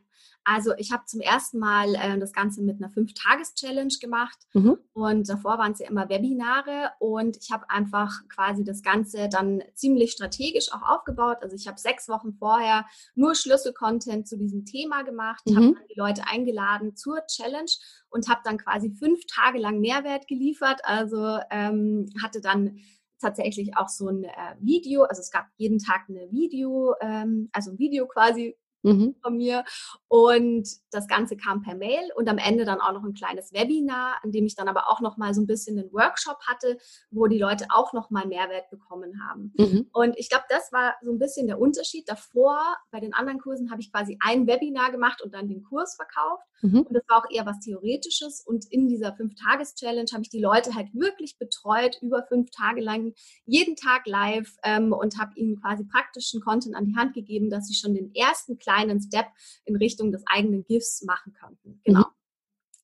also 0.45 0.73
ich 0.77 0.93
habe 0.93 1.05
zum 1.07 1.21
ersten 1.21 1.59
Mal 1.59 1.95
äh, 1.95 2.19
das 2.19 2.33
Ganze 2.33 2.63
mit 2.63 2.83
einer 2.83 2.91
Fünf-Tages-Challenge 2.91 3.95
gemacht 4.01 4.39
mhm. 4.53 4.79
und 4.93 5.29
davor 5.29 5.59
waren 5.59 5.73
es 5.73 5.79
ja 5.79 5.89
immer 5.89 6.09
Webinare 6.09 6.91
und 6.99 7.37
ich 7.37 7.51
habe 7.53 7.69
einfach 7.71 8.11
quasi 8.29 8.65
das 8.65 8.83
Ganze 8.83 9.29
dann 9.29 9.63
ziemlich 9.75 10.13
strategisch 10.13 10.73
auch 10.73 10.83
aufgebaut. 10.83 11.39
Also 11.43 11.55
ich 11.55 11.69
habe 11.69 11.79
sechs 11.79 12.09
Wochen 12.09 12.33
vorher 12.35 12.87
nur 13.15 13.35
Schlüssel-Content 13.35 14.27
zu 14.27 14.37
diesem 14.37 14.65
Thema 14.65 15.03
gemacht, 15.03 15.43
mhm. 15.47 15.57
habe 15.57 15.77
die 15.91 15.99
Leute 15.99 16.27
eingeladen 16.27 16.97
zur 16.97 17.21
Challenge 17.27 17.71
und 18.11 18.29
habe 18.29 18.41
dann 18.45 18.59
quasi 18.59 18.91
fünf 18.91 19.21
Tage 19.27 19.59
lang 19.59 19.81
Mehrwert 19.81 20.27
geliefert. 20.27 20.81
Also 20.85 21.39
ähm, 21.51 22.09
hatte 22.23 22.41
dann 22.41 22.79
tatsächlich 23.21 23.77
auch 23.77 23.89
so 23.89 24.09
ein 24.09 24.25
äh, 24.25 24.57
Video, 24.59 25.05
also 25.05 25.21
es 25.21 25.31
gab 25.31 25.47
jeden 25.57 25.79
Tag 25.79 26.07
eine 26.09 26.31
Video, 26.31 26.95
ähm, 27.01 27.49
also 27.53 27.71
ein 27.71 27.79
Video 27.79 28.07
quasi 28.07 28.57
mhm. 28.83 29.15
von 29.23 29.37
mir. 29.37 29.65
Und 30.09 30.69
das 30.91 31.09
Ganze 31.09 31.37
kam 31.37 31.63
per 31.63 31.75
Mail 31.75 32.11
und 32.17 32.29
am 32.29 32.39
Ende 32.39 32.65
dann 32.65 32.81
auch 32.81 32.93
noch 32.93 33.05
ein 33.05 33.15
kleines 33.15 33.53
Webinar, 33.53 34.19
an 34.23 34.33
dem 34.33 34.45
ich 34.45 34.55
dann 34.55 34.69
aber 34.69 34.89
auch 34.89 35.01
noch 35.01 35.17
mal 35.17 35.33
so 35.35 35.41
ein 35.41 35.47
bisschen 35.47 35.79
einen 35.79 35.93
Workshop 35.93 36.39
hatte, 36.47 36.79
wo 37.11 37.27
die 37.27 37.39
Leute 37.39 37.67
auch 37.71 37.93
noch 37.93 38.11
mal 38.11 38.27
Mehrwert 38.27 38.69
bekommen 38.71 39.23
haben. 39.27 39.53
Mhm. 39.57 39.89
Und 39.93 40.19
ich 40.19 40.29
glaube, 40.29 40.45
das 40.49 40.73
war 40.73 40.95
so 41.03 41.11
ein 41.11 41.19
bisschen 41.19 41.47
der 41.47 41.59
Unterschied. 41.59 42.09
Davor 42.09 42.61
bei 42.91 43.01
den 43.01 43.15
anderen 43.15 43.41
Kursen 43.41 43.71
habe 43.71 43.81
ich 43.81 43.91
quasi 43.91 44.19
ein 44.21 44.47
Webinar 44.47 44.91
gemacht 44.91 45.23
und 45.23 45.35
dann 45.35 45.49
den 45.49 45.63
Kurs 45.63 45.97
verkauft. 45.97 46.45
Mhm. 46.61 46.83
Und 46.83 46.95
das 46.95 47.03
war 47.09 47.19
auch 47.19 47.31
eher 47.31 47.47
was 47.47 47.61
Theoretisches. 47.61 48.43
Und 48.45 48.67
in 48.71 48.89
dieser 48.89 49.15
Fünf-Tages-Challenge 49.15 50.11
habe 50.13 50.23
ich 50.23 50.31
die 50.31 50.41
Leute 50.41 50.75
halt 50.75 50.89
wirklich 50.93 51.39
betreut, 51.39 51.99
über 52.03 52.25
fünf 52.29 52.51
Tage 52.51 52.81
lang, 52.81 53.15
jeden 53.47 53.77
Tag 53.77 54.07
live 54.07 54.57
ähm, 54.63 54.93
und 54.93 55.19
habe 55.19 55.33
ihnen 55.37 55.61
quasi 55.61 55.85
praktischen 55.85 56.41
Content 56.41 56.77
an 56.77 56.87
die 56.87 56.97
Hand 56.97 57.15
gegeben, 57.15 57.51
dass 57.51 57.67
sie 57.67 57.75
schon 57.75 57.95
den 57.95 58.15
ersten 58.15 58.59
kleinen 58.59 58.72
Step 59.01 59.27
in 59.65 59.77
Richtung 59.77 60.13
des 60.13 60.23
eigenen 60.27 60.65
GIFs 60.65 61.03
machen 61.03 61.33
könnten. 61.33 61.81
Genau. 61.85 62.01
Mhm. 62.01 62.05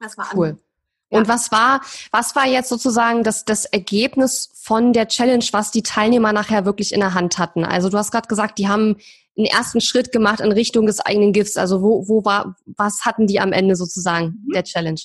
Das 0.00 0.16
war 0.16 0.28
cool. 0.35 0.59
Ja. 1.11 1.18
Und 1.18 1.28
was 1.28 1.50
war, 1.50 1.80
was 2.11 2.37
war 2.37 2.47
jetzt 2.47 2.68
sozusagen 2.68 3.25
das, 3.25 3.45
das 3.45 3.64
Ergebnis 3.64 4.50
von 4.54 4.92
der 4.92 5.09
Challenge, 5.09 5.45
was 5.52 5.71
die 5.71 5.83
Teilnehmer 5.83 6.33
nachher 6.33 6.64
wirklich 6.66 6.92
in 6.92 7.00
der 7.00 7.14
Hand 7.14 7.38
hatten? 7.38 7.64
Also 7.64 7.88
du 7.88 7.97
hast 7.97 8.11
gerade 8.11 8.28
gesagt, 8.28 8.59
die 8.59 8.68
haben 8.68 8.97
einen 9.37 9.47
ersten 9.47 9.80
Schritt 9.80 10.12
gemacht 10.12 10.40
in 10.40 10.52
Richtung 10.52 10.87
des 10.87 11.00
eigenen 11.00 11.33
GIFs. 11.33 11.57
Also 11.57 11.80
wo, 11.80 12.07
wo 12.09 12.25
war, 12.25 12.57
was 12.66 13.04
hatten 13.04 13.26
die 13.26 13.40
am 13.40 13.52
Ende 13.52 13.76
sozusagen 13.76 14.45
mhm. 14.47 14.52
der 14.52 14.64
Challenge? 14.64 15.00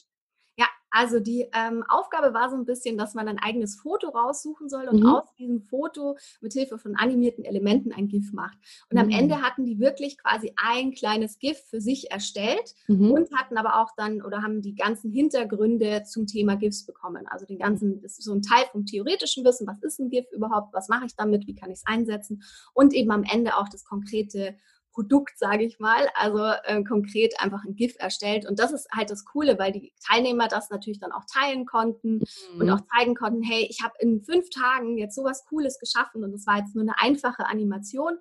Also 0.95 1.19
die 1.19 1.49
ähm, 1.53 1.83
Aufgabe 1.89 2.35
war 2.35 2.51
so 2.51 2.55
ein 2.55 2.65
bisschen, 2.65 2.99
dass 2.99 3.15
man 3.15 3.27
ein 3.27 3.39
eigenes 3.39 3.75
Foto 3.75 4.09
raussuchen 4.09 4.69
soll 4.69 4.87
und 4.87 4.99
mhm. 4.99 5.07
aus 5.07 5.23
diesem 5.39 5.63
Foto 5.63 6.17
mit 6.39 6.53
Hilfe 6.53 6.77
von 6.77 6.95
animierten 6.95 7.43
Elementen 7.43 7.91
ein 7.91 8.07
GIF 8.07 8.31
macht. 8.31 8.59
Und 8.91 8.97
mhm. 8.97 9.03
am 9.05 9.09
Ende 9.09 9.41
hatten 9.41 9.65
die 9.65 9.79
wirklich 9.79 10.19
quasi 10.19 10.53
ein 10.55 10.91
kleines 10.93 11.39
GIF 11.39 11.57
für 11.67 11.81
sich 11.81 12.11
erstellt 12.11 12.75
mhm. 12.87 13.09
und 13.09 13.33
hatten 13.33 13.57
aber 13.57 13.81
auch 13.81 13.89
dann 13.97 14.21
oder 14.21 14.43
haben 14.43 14.61
die 14.61 14.75
ganzen 14.75 15.11
Hintergründe 15.11 16.03
zum 16.03 16.27
Thema 16.27 16.57
GIFs 16.57 16.85
bekommen. 16.85 17.25
Also 17.27 17.47
den 17.47 17.57
ganzen, 17.57 17.99
das 18.03 18.19
ist 18.19 18.25
so 18.25 18.33
ein 18.35 18.43
Teil 18.43 18.65
vom 18.71 18.85
theoretischen 18.85 19.43
Wissen, 19.43 19.65
was 19.65 19.81
ist 19.81 19.99
ein 19.99 20.11
GIF 20.11 20.31
überhaupt, 20.31 20.75
was 20.75 20.89
mache 20.89 21.07
ich 21.07 21.15
damit, 21.15 21.47
wie 21.47 21.55
kann 21.55 21.71
ich 21.71 21.79
es 21.79 21.87
einsetzen 21.87 22.43
und 22.75 22.93
eben 22.93 23.09
am 23.09 23.23
Ende 23.23 23.57
auch 23.57 23.67
das 23.67 23.83
konkrete 23.83 24.55
Produkt, 24.93 25.37
sage 25.37 25.63
ich 25.63 25.79
mal, 25.79 26.07
also 26.15 26.45
äh, 26.65 26.83
konkret 26.83 27.33
einfach 27.39 27.63
ein 27.65 27.75
GIF 27.75 27.95
erstellt. 27.99 28.47
Und 28.47 28.59
das 28.59 28.71
ist 28.71 28.87
halt 28.95 29.09
das 29.09 29.25
Coole, 29.25 29.57
weil 29.57 29.71
die 29.71 29.91
Teilnehmer 30.05 30.47
das 30.47 30.69
natürlich 30.69 30.99
dann 30.99 31.11
auch 31.11 31.25
teilen 31.31 31.65
konnten 31.65 32.19
mhm. 32.53 32.61
und 32.61 32.69
auch 32.69 32.81
zeigen 32.95 33.15
konnten, 33.15 33.41
hey, 33.41 33.67
ich 33.69 33.81
habe 33.83 33.95
in 33.99 34.23
fünf 34.23 34.49
Tagen 34.49 34.97
jetzt 34.97 35.15
sowas 35.15 35.45
Cooles 35.45 35.79
geschaffen 35.79 36.23
und 36.23 36.31
das 36.31 36.45
war 36.45 36.59
jetzt 36.59 36.75
nur 36.75 36.83
eine 36.83 36.99
einfache 36.99 37.45
Animation, 37.47 38.19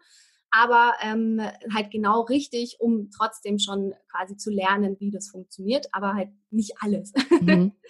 aber 0.51 0.95
ähm, 1.03 1.41
halt 1.73 1.91
genau 1.91 2.23
richtig, 2.23 2.77
um 2.81 3.11
trotzdem 3.11 3.59
schon 3.59 3.95
quasi 4.11 4.37
zu 4.37 4.51
lernen, 4.51 4.97
wie 4.99 5.11
das 5.11 5.31
funktioniert, 5.31 5.87
aber 5.93 6.15
halt 6.15 6.31
nicht 6.51 6.75
alles. 6.81 7.13
Mhm. 7.41 7.73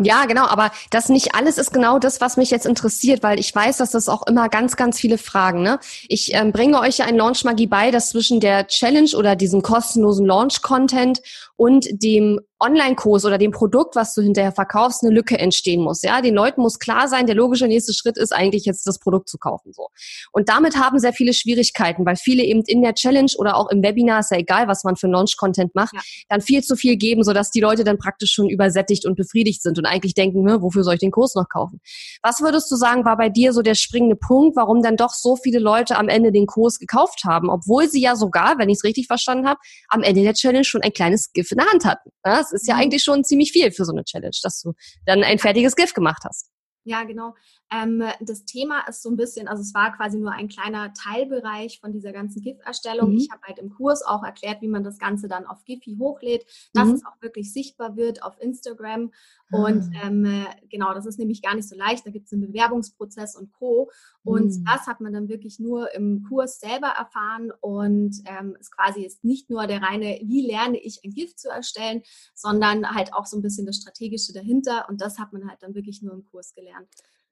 Ja. 0.00 0.24
genau, 0.26 0.46
aber 0.46 0.70
das 0.90 1.08
nicht 1.08 1.34
alles 1.34 1.58
ist 1.58 1.72
genau 1.72 1.98
das, 1.98 2.20
was 2.20 2.36
mich 2.36 2.50
jetzt 2.50 2.66
interessiert, 2.66 3.22
weil 3.22 3.38
ich 3.38 3.54
weiß, 3.54 3.78
dass 3.78 3.92
das 3.92 4.08
auch 4.08 4.26
immer 4.26 4.48
ganz, 4.48 4.76
ganz 4.76 4.98
viele 4.98 5.18
Fragen. 5.18 5.62
Ne? 5.62 5.78
Ich 6.08 6.34
ähm, 6.34 6.52
bringe 6.52 6.80
euch 6.80 6.98
ja 6.98 7.06
ein 7.06 7.16
Launch 7.16 7.44
Magie 7.44 7.66
bei, 7.66 7.90
dass 7.90 8.10
zwischen 8.10 8.40
der 8.40 8.66
Challenge 8.66 9.10
oder 9.16 9.36
diesem 9.36 9.62
kostenlosen 9.62 10.26
Launch-Content 10.26 11.20
und 11.56 11.86
dem 11.90 12.40
Online-Kurs 12.60 13.24
oder 13.24 13.38
dem 13.38 13.52
Produkt, 13.52 13.94
was 13.94 14.14
du 14.14 14.22
hinterher 14.22 14.52
verkaufst, 14.52 15.04
eine 15.04 15.14
Lücke 15.14 15.38
entstehen 15.38 15.80
muss. 15.80 16.02
Ja, 16.02 16.20
den 16.20 16.34
Leuten 16.34 16.60
muss 16.60 16.78
klar 16.78 17.06
sein, 17.06 17.26
der 17.26 17.36
logische 17.36 17.68
nächste 17.68 17.94
Schritt 17.94 18.16
ist 18.16 18.32
eigentlich 18.32 18.64
jetzt 18.64 18.86
das 18.86 18.98
Produkt 18.98 19.28
zu 19.28 19.38
kaufen. 19.38 19.72
So. 19.72 19.88
Und 20.32 20.48
damit 20.48 20.76
haben 20.76 20.98
sehr 20.98 21.12
viele 21.12 21.32
Schwierigkeiten, 21.32 22.04
weil 22.04 22.16
viele 22.16 22.42
eben 22.42 22.62
in 22.66 22.82
der 22.82 22.94
Challenge 22.94 23.30
oder 23.38 23.56
auch 23.56 23.70
im 23.70 23.82
Webinar, 23.82 24.20
ist 24.20 24.32
ja 24.32 24.38
egal, 24.38 24.66
was 24.66 24.82
man 24.82 24.96
für 24.96 25.06
Launch-Content 25.06 25.74
macht, 25.74 25.94
ja. 25.94 26.00
dann 26.28 26.40
viel 26.40 26.62
zu 26.64 26.74
viel 26.74 26.96
geben, 26.96 27.22
sodass 27.22 27.50
die 27.50 27.60
Leute 27.60 27.84
dann 27.84 27.98
praktisch 27.98 28.32
schon 28.32 28.48
übersättigt 28.48 29.06
und 29.06 29.14
befriedigt 29.14 29.62
sind 29.62 29.78
und 29.78 29.86
eigentlich 29.86 30.14
denken, 30.14 30.42
ne, 30.42 30.60
wofür 30.60 30.82
soll 30.82 30.94
ich 30.94 31.00
den 31.00 31.12
Kurs 31.12 31.36
noch 31.36 31.48
kaufen? 31.48 31.80
Was 32.22 32.40
würdest 32.40 32.70
du 32.72 32.76
sagen, 32.76 33.04
war 33.04 33.16
bei 33.16 33.28
dir 33.28 33.52
so 33.52 33.62
der 33.62 33.76
springende 33.76 34.16
Punkt, 34.16 34.56
warum 34.56 34.82
dann 34.82 34.96
doch 34.96 35.12
so 35.12 35.36
viele 35.36 35.60
Leute 35.60 35.96
am 35.96 36.08
Ende 36.08 36.32
den 36.32 36.46
Kurs 36.46 36.78
gekauft 36.78 37.22
haben, 37.24 37.50
obwohl 37.50 37.88
sie 37.88 38.00
ja 38.00 38.16
sogar, 38.16 38.58
wenn 38.58 38.68
ich 38.68 38.78
es 38.78 38.84
richtig 38.84 39.06
verstanden 39.06 39.46
habe, 39.46 39.60
am 39.88 40.02
Ende 40.02 40.22
der 40.22 40.34
Challenge 40.34 40.64
schon 40.64 40.82
ein 40.82 40.92
kleines 40.92 41.32
GIF 41.32 41.52
in 41.52 41.58
der 41.58 41.66
Hand 41.68 41.84
hatten. 41.84 42.10
Ja, 42.24 42.38
das 42.38 42.47
ist 42.52 42.66
ja 42.66 42.74
mhm. 42.74 42.82
eigentlich 42.82 43.02
schon 43.02 43.24
ziemlich 43.24 43.52
viel 43.52 43.70
für 43.72 43.84
so 43.84 43.92
eine 43.92 44.04
Challenge, 44.04 44.36
dass 44.42 44.60
du 44.60 44.74
dann 45.06 45.22
ein 45.22 45.38
fertiges 45.38 45.76
GIF 45.76 45.94
gemacht 45.94 46.22
hast. 46.24 46.50
Ja, 46.88 47.04
genau. 47.04 47.34
Ähm, 47.70 48.02
das 48.20 48.46
Thema 48.46 48.80
ist 48.88 49.02
so 49.02 49.10
ein 49.10 49.16
bisschen, 49.18 49.46
also 49.46 49.60
es 49.60 49.74
war 49.74 49.94
quasi 49.94 50.18
nur 50.18 50.32
ein 50.32 50.48
kleiner 50.48 50.94
Teilbereich 50.94 51.80
von 51.80 51.92
dieser 51.92 52.12
ganzen 52.12 52.40
GIF-Erstellung. 52.40 53.10
Mhm. 53.10 53.18
Ich 53.18 53.30
habe 53.30 53.42
halt 53.42 53.58
im 53.58 53.68
Kurs 53.68 54.02
auch 54.02 54.24
erklärt, 54.24 54.62
wie 54.62 54.68
man 54.68 54.84
das 54.84 54.98
Ganze 54.98 55.28
dann 55.28 55.44
auf 55.44 55.64
Giphy 55.66 55.98
hochlädt, 55.98 56.46
dass 56.72 56.88
mhm. 56.88 56.94
es 56.94 57.04
auch 57.04 57.20
wirklich 57.20 57.52
sichtbar 57.52 57.96
wird 57.96 58.22
auf 58.22 58.40
Instagram. 58.40 59.12
Und 59.50 59.90
ah. 59.96 60.06
ähm, 60.06 60.46
genau, 60.70 60.94
das 60.94 61.04
ist 61.04 61.18
nämlich 61.18 61.42
gar 61.42 61.54
nicht 61.54 61.68
so 61.68 61.76
leicht. 61.76 62.06
Da 62.06 62.10
gibt 62.10 62.26
es 62.26 62.32
einen 62.32 62.46
Bewerbungsprozess 62.46 63.36
und 63.36 63.52
Co. 63.52 63.90
Und 64.24 64.46
mhm. 64.46 64.64
das 64.64 64.86
hat 64.86 65.00
man 65.00 65.12
dann 65.12 65.28
wirklich 65.28 65.58
nur 65.58 65.94
im 65.94 66.24
Kurs 66.26 66.60
selber 66.60 66.88
erfahren. 66.88 67.52
Und 67.60 68.16
ähm, 68.24 68.56
es 68.58 68.70
quasi 68.70 69.04
ist 69.04 69.24
nicht 69.24 69.50
nur 69.50 69.66
der 69.66 69.82
reine, 69.82 70.20
wie 70.22 70.46
lerne 70.46 70.78
ich 70.78 71.00
ein 71.04 71.12
GIF 71.12 71.36
zu 71.36 71.50
erstellen, 71.50 72.02
sondern 72.34 72.94
halt 72.94 73.12
auch 73.12 73.26
so 73.26 73.36
ein 73.36 73.42
bisschen 73.42 73.66
das 73.66 73.76
Strategische 73.76 74.32
dahinter. 74.32 74.86
Und 74.88 75.02
das 75.02 75.18
hat 75.18 75.34
man 75.34 75.48
halt 75.48 75.62
dann 75.62 75.74
wirklich 75.74 76.00
nur 76.00 76.14
im 76.14 76.24
Kurs 76.24 76.54
gelernt. 76.54 76.77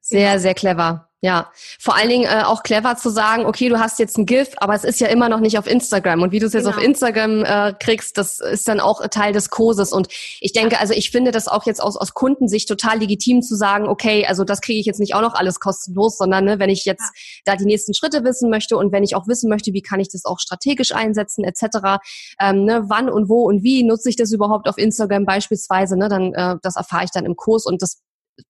Sehr, 0.00 0.30
genau. 0.30 0.42
sehr 0.42 0.54
clever. 0.54 1.08
Ja, 1.22 1.50
vor 1.80 1.96
allen 1.96 2.10
Dingen 2.10 2.24
äh, 2.24 2.44
auch 2.44 2.62
clever 2.62 2.96
zu 2.96 3.08
sagen, 3.08 3.46
okay, 3.46 3.68
du 3.68 3.80
hast 3.80 3.98
jetzt 3.98 4.16
ein 4.16 4.26
GIF, 4.26 4.50
aber 4.58 4.74
es 4.74 4.84
ist 4.84 5.00
ja 5.00 5.08
immer 5.08 5.28
noch 5.28 5.40
nicht 5.40 5.58
auf 5.58 5.66
Instagram. 5.66 6.22
Und 6.22 6.30
wie 6.30 6.38
du 6.38 6.46
es 6.46 6.52
jetzt 6.52 6.66
genau. 6.66 6.76
auf 6.76 6.82
Instagram 6.82 7.42
äh, 7.42 7.72
kriegst, 7.80 8.16
das 8.16 8.38
ist 8.38 8.68
dann 8.68 8.78
auch 8.78 9.04
Teil 9.08 9.32
des 9.32 9.50
Kurses. 9.50 9.92
Und 9.92 10.08
ich 10.40 10.52
denke, 10.52 10.78
also 10.78 10.92
ich 10.92 11.10
finde 11.10 11.32
das 11.32 11.48
auch 11.48 11.66
jetzt 11.66 11.82
aus, 11.82 11.96
aus 11.96 12.14
Kundensicht 12.14 12.68
total 12.68 12.98
legitim 12.98 13.42
zu 13.42 13.56
sagen, 13.56 13.88
okay, 13.88 14.26
also 14.26 14.44
das 14.44 14.60
kriege 14.60 14.78
ich 14.78 14.86
jetzt 14.86 15.00
nicht 15.00 15.16
auch 15.16 15.22
noch 15.22 15.34
alles 15.34 15.58
kostenlos, 15.58 16.18
sondern 16.18 16.44
ne, 16.44 16.60
wenn 16.60 16.70
ich 16.70 16.84
jetzt 16.84 17.10
ja. 17.44 17.54
da 17.54 17.56
die 17.56 17.64
nächsten 17.64 17.92
Schritte 17.92 18.22
wissen 18.22 18.48
möchte 18.48 18.76
und 18.76 18.92
wenn 18.92 19.02
ich 19.02 19.16
auch 19.16 19.26
wissen 19.26 19.48
möchte, 19.48 19.72
wie 19.72 19.82
kann 19.82 19.98
ich 19.98 20.10
das 20.10 20.26
auch 20.26 20.38
strategisch 20.38 20.92
einsetzen, 20.92 21.42
etc., 21.44 21.98
ähm, 22.38 22.64
ne, 22.64 22.84
wann 22.86 23.08
und 23.08 23.28
wo 23.28 23.46
und 23.48 23.64
wie 23.64 23.82
nutze 23.82 24.10
ich 24.10 24.16
das 24.16 24.30
überhaupt 24.30 24.68
auf 24.68 24.78
Instagram 24.78 25.24
beispielsweise, 25.24 25.98
ne, 25.98 26.08
dann 26.08 26.34
äh, 26.34 26.56
das 26.62 26.76
erfahre 26.76 27.04
ich 27.04 27.10
dann 27.10 27.24
im 27.24 27.34
Kurs 27.34 27.64
und 27.64 27.82
das 27.82 28.02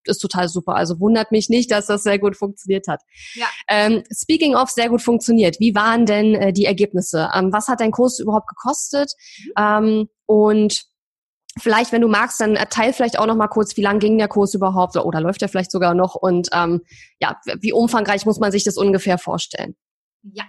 ist 0.04 0.18
total 0.18 0.48
super. 0.48 0.74
Also 0.74 1.00
wundert 1.00 1.32
mich 1.32 1.48
nicht, 1.48 1.70
dass 1.70 1.86
das 1.86 2.02
sehr 2.02 2.18
gut 2.18 2.36
funktioniert 2.36 2.88
hat. 2.88 3.02
Ja. 3.34 3.46
Ähm, 3.68 4.02
speaking 4.12 4.54
of 4.54 4.70
sehr 4.70 4.88
gut 4.88 5.02
funktioniert, 5.02 5.60
wie 5.60 5.74
waren 5.74 6.06
denn 6.06 6.34
äh, 6.34 6.52
die 6.52 6.64
Ergebnisse? 6.64 7.30
Ähm, 7.34 7.52
was 7.52 7.68
hat 7.68 7.80
dein 7.80 7.92
Kurs 7.92 8.18
überhaupt 8.18 8.48
gekostet? 8.48 9.12
Mhm. 9.38 9.52
Ähm, 9.58 10.08
und 10.26 10.84
vielleicht, 11.58 11.92
wenn 11.92 12.02
du 12.02 12.08
magst, 12.08 12.40
dann 12.40 12.54
teil 12.70 12.92
vielleicht 12.92 13.18
auch 13.18 13.26
noch 13.26 13.36
mal 13.36 13.48
kurz, 13.48 13.76
wie 13.76 13.82
lang 13.82 13.98
ging 13.98 14.18
der 14.18 14.28
Kurs 14.28 14.54
überhaupt 14.54 14.96
oder 14.96 15.20
läuft 15.20 15.40
der 15.40 15.48
vielleicht 15.48 15.70
sogar 15.70 15.94
noch? 15.94 16.14
Und 16.14 16.48
ähm, 16.52 16.82
ja, 17.20 17.40
wie 17.60 17.72
umfangreich 17.72 18.26
muss 18.26 18.38
man 18.38 18.52
sich 18.52 18.64
das 18.64 18.76
ungefähr 18.76 19.18
vorstellen? 19.18 19.76
Ja, 20.22 20.44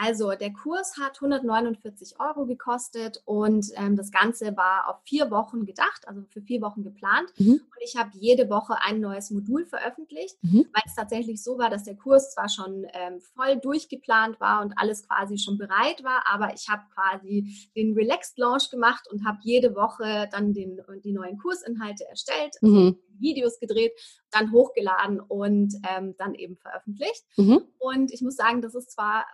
also 0.00 0.30
der 0.30 0.52
Kurs 0.52 0.96
hat 0.96 1.16
149 1.20 2.20
Euro 2.20 2.46
gekostet 2.46 3.20
und 3.24 3.66
ähm, 3.74 3.96
das 3.96 4.12
Ganze 4.12 4.56
war 4.56 4.88
auf 4.88 5.02
vier 5.02 5.30
Wochen 5.30 5.66
gedacht, 5.66 6.06
also 6.06 6.22
für 6.30 6.40
vier 6.40 6.60
Wochen 6.60 6.84
geplant. 6.84 7.32
Mhm. 7.38 7.54
Und 7.54 7.82
ich 7.82 7.96
habe 7.96 8.10
jede 8.14 8.48
Woche 8.48 8.76
ein 8.80 9.00
neues 9.00 9.30
Modul 9.30 9.66
veröffentlicht, 9.66 10.36
mhm. 10.42 10.66
weil 10.72 10.82
es 10.86 10.94
tatsächlich 10.94 11.42
so 11.42 11.58
war, 11.58 11.68
dass 11.68 11.82
der 11.82 11.96
Kurs 11.96 12.32
zwar 12.32 12.48
schon 12.48 12.86
ähm, 12.92 13.20
voll 13.34 13.56
durchgeplant 13.56 14.38
war 14.40 14.62
und 14.62 14.74
alles 14.76 15.06
quasi 15.06 15.36
schon 15.36 15.58
bereit 15.58 16.04
war, 16.04 16.22
aber 16.32 16.54
ich 16.54 16.68
habe 16.68 16.82
quasi 16.94 17.68
den 17.74 17.94
Relaxed 17.94 18.38
Launch 18.38 18.70
gemacht 18.70 19.08
und 19.10 19.26
habe 19.26 19.38
jede 19.42 19.74
Woche 19.74 20.28
dann 20.30 20.52
den, 20.52 20.80
die 21.02 21.12
neuen 21.12 21.38
Kursinhalte 21.38 22.06
erstellt, 22.08 22.54
mhm. 22.60 22.98
Videos 23.18 23.58
gedreht, 23.58 23.92
dann 24.30 24.52
hochgeladen 24.52 25.18
und 25.18 25.74
ähm, 25.88 26.14
dann 26.18 26.34
eben 26.34 26.56
veröffentlicht. 26.56 27.24
Mhm. 27.36 27.62
Und 27.78 28.12
ich 28.12 28.22
muss 28.22 28.36
sagen, 28.36 28.62
das 28.62 28.76
ist 28.76 28.92
zwar 28.92 29.26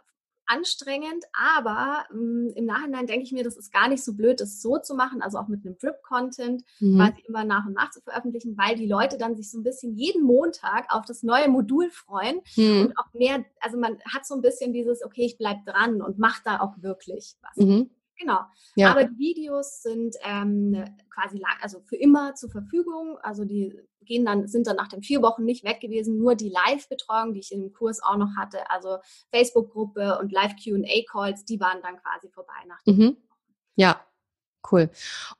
anstrengend, 0.47 1.25
aber 1.33 2.05
ähm, 2.13 2.53
im 2.55 2.65
Nachhinein 2.67 3.07
denke 3.07 3.25
ich 3.25 3.33
mir, 3.33 3.45
das 3.45 3.57
ist 3.57 3.73
gar 3.73 3.89
nicht 3.89 4.05
so 4.05 4.15
blöd, 4.15 4.41
das 4.41 4.61
so 4.61 4.79
zu 4.79 4.95
machen, 4.95 5.23
also 5.23 5.39
auch 5.39 5.49
mit 5.49 5.65
einem 5.65 5.77
Drip-Content 5.79 6.65
mhm. 6.81 6.97
quasi 6.97 7.23
immer 7.27 7.45
nach 7.45 7.67
und 7.67 7.75
nach 7.75 7.91
zu 7.91 8.01
veröffentlichen, 8.01 8.57
weil 8.57 8.77
die 8.77 8.87
Leute 8.87 9.19
dann 9.19 9.37
sich 9.37 9.51
so 9.51 9.59
ein 9.59 9.65
bisschen 9.65 9.95
jeden 9.95 10.23
Montag 10.23 10.87
auf 10.89 11.05
das 11.05 11.23
neue 11.23 11.49
Modul 11.49 11.91
freuen 11.91 12.41
mhm. 12.57 12.87
und 12.87 12.99
auch 12.99 13.13
mehr, 13.13 13.45
also 13.61 13.79
man 13.79 13.99
hat 14.13 14.27
so 14.27 14.35
ein 14.35 14.43
bisschen 14.43 14.73
dieses, 14.73 15.05
okay, 15.05 15.25
ich 15.25 15.39
bleibe 15.39 15.61
dran 15.65 16.03
und 16.03 16.19
mache 16.19 16.43
da 16.45 16.61
auch 16.61 16.75
wirklich 16.83 17.37
was. 17.43 17.57
Mhm. 17.57 17.91
Genau. 18.19 18.41
Ja. 18.77 18.91
Aber 18.91 19.05
die 19.05 19.19
Videos 19.19 19.83
sind 19.83 20.17
ähm, 20.23 20.85
quasi 21.11 21.43
also 21.61 21.81
für 21.81 21.97
immer 21.97 22.35
zur 22.35 22.51
Verfügung. 22.51 23.19
Also 23.23 23.45
die 23.45 23.77
gehen 24.03 24.25
dann, 24.25 24.47
sind 24.47 24.67
dann 24.67 24.77
nach 24.77 24.89
den 24.89 25.03
vier 25.03 25.23
Wochen 25.23 25.45
nicht 25.45 25.65
weg 25.65 25.81
gewesen. 25.81 26.19
Nur 26.19 26.35
die 26.35 26.51
Live-Betreuung, 26.51 27.35
die 27.35 27.41
ich 27.41 27.53
im 27.53 27.73
Kurs 27.73 28.03
auch 28.03 28.17
noch 28.17 28.37
hatte, 28.37 28.71
also 28.71 28.99
Facebook-Gruppe 29.31 30.19
und 30.21 30.33
Live-QA-Calls, 30.33 31.45
die 31.45 31.61
waren 31.61 31.81
dann 31.83 31.97
quasi 31.97 32.29
vorbei 32.29 32.53
nach 32.69 32.83
den 32.83 32.97
mhm. 32.97 33.17
Ja, 33.77 34.01
Cool. 34.71 34.89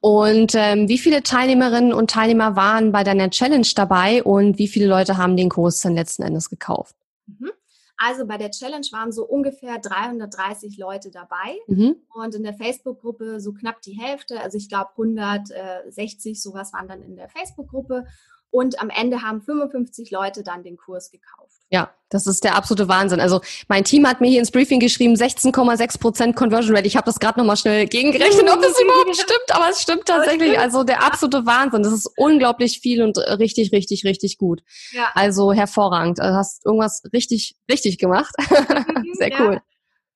Und 0.01 0.55
ähm, 0.55 0.89
wie 0.89 0.99
viele 0.99 1.23
Teilnehmerinnen 1.23 1.95
und 1.95 2.11
Teilnehmer 2.11 2.57
waren 2.57 2.93
bei 2.93 3.05
deiner 3.05 3.31
Challenge 3.31 3.67
dabei 3.75 4.23
und 4.23 4.59
wie 4.59 4.69
viele 4.69 4.87
Leute 4.87 5.17
haben 5.17 5.37
den 5.37 5.49
Kurs 5.49 5.81
dann 5.81 5.95
letzten 5.95 6.23
Endes 6.25 6.51
gekauft? 6.51 6.95
Mhm. 7.27 7.51
Also 7.97 8.27
bei 8.27 8.39
der 8.39 8.51
Challenge 8.51 8.87
waren 8.91 9.13
so 9.13 9.25
ungefähr 9.25 9.79
330 9.79 10.79
Leute 10.79 11.11
dabei 11.11 11.59
mhm. 11.69 11.97
und 12.15 12.35
in 12.35 12.43
der 12.43 12.55
Facebook-Gruppe 12.55 13.41
so 13.41 13.53
knapp 13.53 13.83
die 13.83 13.99
Hälfte, 13.99 14.41
also 14.41 14.59
ich 14.59 14.69
glaube 14.69 14.91
160 14.93 16.43
sowas 16.43 16.73
waren 16.73 16.89
dann 16.89 17.03
in 17.03 17.17
der 17.17 17.29
Facebook-Gruppe 17.29 18.07
und 18.55 18.81
am 18.81 18.89
Ende 18.89 19.23
haben 19.23 19.43
55 19.43 20.13
Leute 20.13 20.45
dann 20.45 20.63
den 20.63 20.77
Kurs 20.77 21.11
gekauft. 21.11 21.51
Ja, 21.71 21.93
das 22.09 22.29
ist 22.29 22.45
der 22.45 22.55
absolute 22.55 22.87
Wahnsinn. 22.87 23.19
Also 23.19 23.41
mein 23.67 23.83
Team 23.83 24.07
hat 24.07 24.21
mir 24.21 24.29
hier 24.29 24.39
ins 24.39 24.53
Briefing 24.53 24.79
geschrieben, 24.79 25.15
16,6 25.15 25.99
Prozent 25.99 26.37
Conversion 26.37 26.77
Rate. 26.77 26.87
Ich 26.87 26.95
habe 26.95 27.05
das 27.05 27.19
gerade 27.19 27.41
nochmal 27.41 27.57
schnell 27.57 27.89
gegengerechnet, 27.89 28.49
ob 28.49 28.63
das 28.63 28.81
überhaupt 28.81 29.17
stimmt, 29.17 29.51
aber 29.51 29.71
es 29.71 29.83
stimmt 29.83 30.05
tatsächlich. 30.05 30.57
Also 30.57 30.85
der 30.85 31.05
absolute 31.05 31.45
Wahnsinn. 31.47 31.83
Das 31.83 31.93
ist 31.93 32.09
unglaublich 32.17 32.79
viel 32.79 33.03
und 33.03 33.19
richtig, 33.19 33.73
richtig, 33.73 34.05
richtig 34.05 34.39
gut. 34.39 34.63
Ja. 34.93 35.11
Also 35.15 35.53
hervorragend. 35.53 36.21
Du 36.21 36.23
hast 36.23 36.65
irgendwas 36.65 37.03
richtig, 37.13 37.57
richtig 37.69 37.99
gemacht. 37.99 38.33
Sehr 39.19 39.33
cool. 39.41 39.55
Ja. 39.55 39.63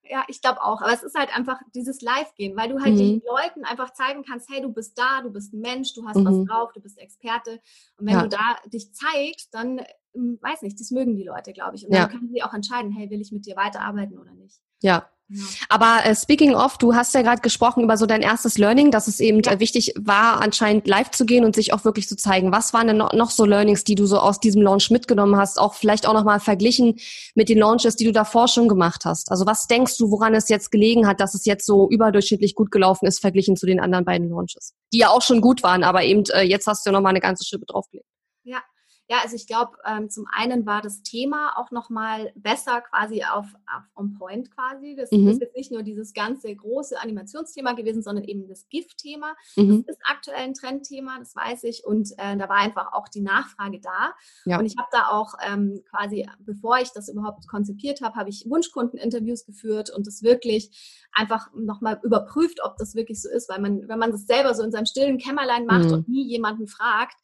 Ja, 0.08 0.24
ich 0.28 0.40
glaube 0.40 0.62
auch. 0.62 0.80
Aber 0.80 0.92
es 0.92 1.02
ist 1.02 1.16
halt 1.18 1.36
einfach 1.36 1.60
dieses 1.74 2.00
Live-Gehen, 2.00 2.56
weil 2.56 2.68
du 2.68 2.80
halt 2.80 2.94
mhm. 2.94 2.98
den 2.98 3.22
Leuten 3.26 3.64
einfach 3.64 3.92
zeigen 3.92 4.24
kannst, 4.24 4.48
hey, 4.50 4.60
du 4.60 4.72
bist 4.72 4.98
da, 4.98 5.22
du 5.22 5.30
bist 5.30 5.52
ein 5.52 5.60
Mensch, 5.60 5.94
du 5.94 6.06
hast 6.06 6.16
mhm. 6.16 6.24
was 6.24 6.44
drauf, 6.46 6.72
du 6.72 6.80
bist 6.80 6.98
Experte. 6.98 7.60
Und 7.98 8.06
wenn 8.06 8.14
ja. 8.14 8.22
du 8.22 8.28
da 8.28 8.56
dich 8.66 8.92
zeigst, 8.92 9.52
dann, 9.52 9.80
ähm, 10.14 10.38
weiß 10.40 10.62
nicht, 10.62 10.80
das 10.80 10.90
mögen 10.90 11.16
die 11.16 11.24
Leute, 11.24 11.52
glaube 11.52 11.76
ich. 11.76 11.86
Und 11.86 11.94
dann 11.94 12.10
können 12.10 12.28
sie 12.28 12.42
auch 12.42 12.54
entscheiden, 12.54 12.90
hey, 12.92 13.10
will 13.10 13.20
ich 13.20 13.32
mit 13.32 13.46
dir 13.46 13.56
weiterarbeiten 13.56 14.18
oder 14.18 14.32
nicht. 14.32 14.60
Ja, 14.80 15.08
ja. 15.28 15.44
Aber 15.68 16.00
äh, 16.04 16.14
speaking 16.14 16.54
of, 16.54 16.78
du 16.78 16.94
hast 16.94 17.14
ja 17.14 17.22
gerade 17.22 17.42
gesprochen 17.42 17.84
über 17.84 17.96
so 17.96 18.06
dein 18.06 18.22
erstes 18.22 18.56
Learning, 18.56 18.90
dass 18.90 19.08
es 19.08 19.20
eben 19.20 19.42
ja. 19.42 19.60
wichtig 19.60 19.92
war, 19.98 20.40
anscheinend 20.40 20.86
live 20.86 21.10
zu 21.10 21.26
gehen 21.26 21.44
und 21.44 21.54
sich 21.54 21.72
auch 21.74 21.84
wirklich 21.84 22.08
zu 22.08 22.16
zeigen. 22.16 22.50
Was 22.50 22.72
waren 22.72 22.86
denn 22.86 22.96
noch, 22.96 23.12
noch 23.12 23.30
so 23.30 23.44
Learnings, 23.44 23.84
die 23.84 23.94
du 23.94 24.06
so 24.06 24.18
aus 24.18 24.40
diesem 24.40 24.62
Launch 24.62 24.90
mitgenommen 24.90 25.36
hast? 25.36 25.58
Auch 25.58 25.74
vielleicht 25.74 26.06
auch 26.06 26.14
nochmal 26.14 26.40
verglichen 26.40 26.98
mit 27.34 27.48
den 27.48 27.58
Launches, 27.58 27.96
die 27.96 28.04
du 28.04 28.12
davor 28.12 28.48
schon 28.48 28.68
gemacht 28.68 29.04
hast. 29.04 29.30
Also 29.30 29.44
was 29.44 29.66
denkst 29.66 29.98
du, 29.98 30.10
woran 30.10 30.34
es 30.34 30.48
jetzt 30.48 30.70
gelegen 30.70 31.06
hat, 31.06 31.20
dass 31.20 31.34
es 31.34 31.44
jetzt 31.44 31.66
so 31.66 31.90
überdurchschnittlich 31.90 32.54
gut 32.54 32.70
gelaufen 32.70 33.06
ist, 33.06 33.20
verglichen 33.20 33.56
zu 33.56 33.66
den 33.66 33.80
anderen 33.80 34.04
beiden 34.04 34.30
Launches? 34.30 34.74
Die 34.92 34.98
ja 34.98 35.10
auch 35.10 35.22
schon 35.22 35.42
gut 35.42 35.62
waren, 35.62 35.84
aber 35.84 36.04
eben 36.04 36.24
äh, 36.32 36.42
jetzt 36.42 36.66
hast 36.66 36.86
du 36.86 36.90
ja 36.90 36.92
nochmal 36.92 37.10
eine 37.10 37.20
ganze 37.20 37.44
Schippe 37.44 37.66
draufgelegt. 37.66 38.08
Ja, 38.44 38.62
ja, 39.10 39.20
also 39.22 39.36
ich 39.36 39.46
glaube, 39.46 39.78
ähm, 39.86 40.10
zum 40.10 40.26
einen 40.30 40.66
war 40.66 40.82
das 40.82 41.02
Thema 41.02 41.56
auch 41.56 41.70
nochmal 41.70 42.30
besser 42.36 42.82
quasi 42.82 43.24
auf, 43.24 43.46
auf 43.66 43.84
on 43.96 44.12
point 44.12 44.50
quasi. 44.50 44.94
Das 44.96 45.10
mhm. 45.10 45.28
ist 45.28 45.40
jetzt 45.40 45.56
nicht 45.56 45.72
nur 45.72 45.82
dieses 45.82 46.12
ganze 46.12 46.54
große 46.54 47.00
Animationsthema 47.00 47.72
gewesen, 47.72 48.02
sondern 48.02 48.24
eben 48.24 48.46
das 48.46 48.68
GIF-Thema. 48.68 49.34
Mhm. 49.56 49.84
Das 49.86 49.96
ist 49.96 50.02
aktuell 50.04 50.42
ein 50.42 50.52
Trendthema, 50.52 51.18
das 51.18 51.34
weiß 51.34 51.64
ich. 51.64 51.86
Und 51.86 52.10
äh, 52.18 52.36
da 52.36 52.50
war 52.50 52.56
einfach 52.56 52.92
auch 52.92 53.08
die 53.08 53.22
Nachfrage 53.22 53.80
da. 53.80 54.12
Ja. 54.44 54.58
Und 54.58 54.66
ich 54.66 54.76
habe 54.76 54.88
da 54.92 55.08
auch 55.08 55.32
ähm, 55.42 55.82
quasi, 55.88 56.28
bevor 56.40 56.76
ich 56.76 56.90
das 56.92 57.08
überhaupt 57.08 57.48
konzipiert 57.48 58.02
habe, 58.02 58.14
habe 58.14 58.28
ich 58.28 58.44
Wunschkundeninterviews 58.46 59.46
geführt 59.46 59.88
und 59.88 60.06
das 60.06 60.22
wirklich 60.22 61.06
einfach 61.12 61.48
nochmal 61.54 61.98
überprüft, 62.02 62.60
ob 62.62 62.76
das 62.76 62.94
wirklich 62.94 63.22
so 63.22 63.30
ist. 63.30 63.48
Weil 63.48 63.62
man, 63.62 63.88
wenn 63.88 63.98
man 63.98 64.12
das 64.12 64.26
selber 64.26 64.52
so 64.52 64.62
in 64.62 64.70
seinem 64.70 64.84
stillen 64.84 65.16
Kämmerlein 65.16 65.64
macht 65.64 65.86
mhm. 65.86 65.92
und 65.92 66.08
nie 66.10 66.28
jemanden 66.28 66.66
fragt, 66.66 67.16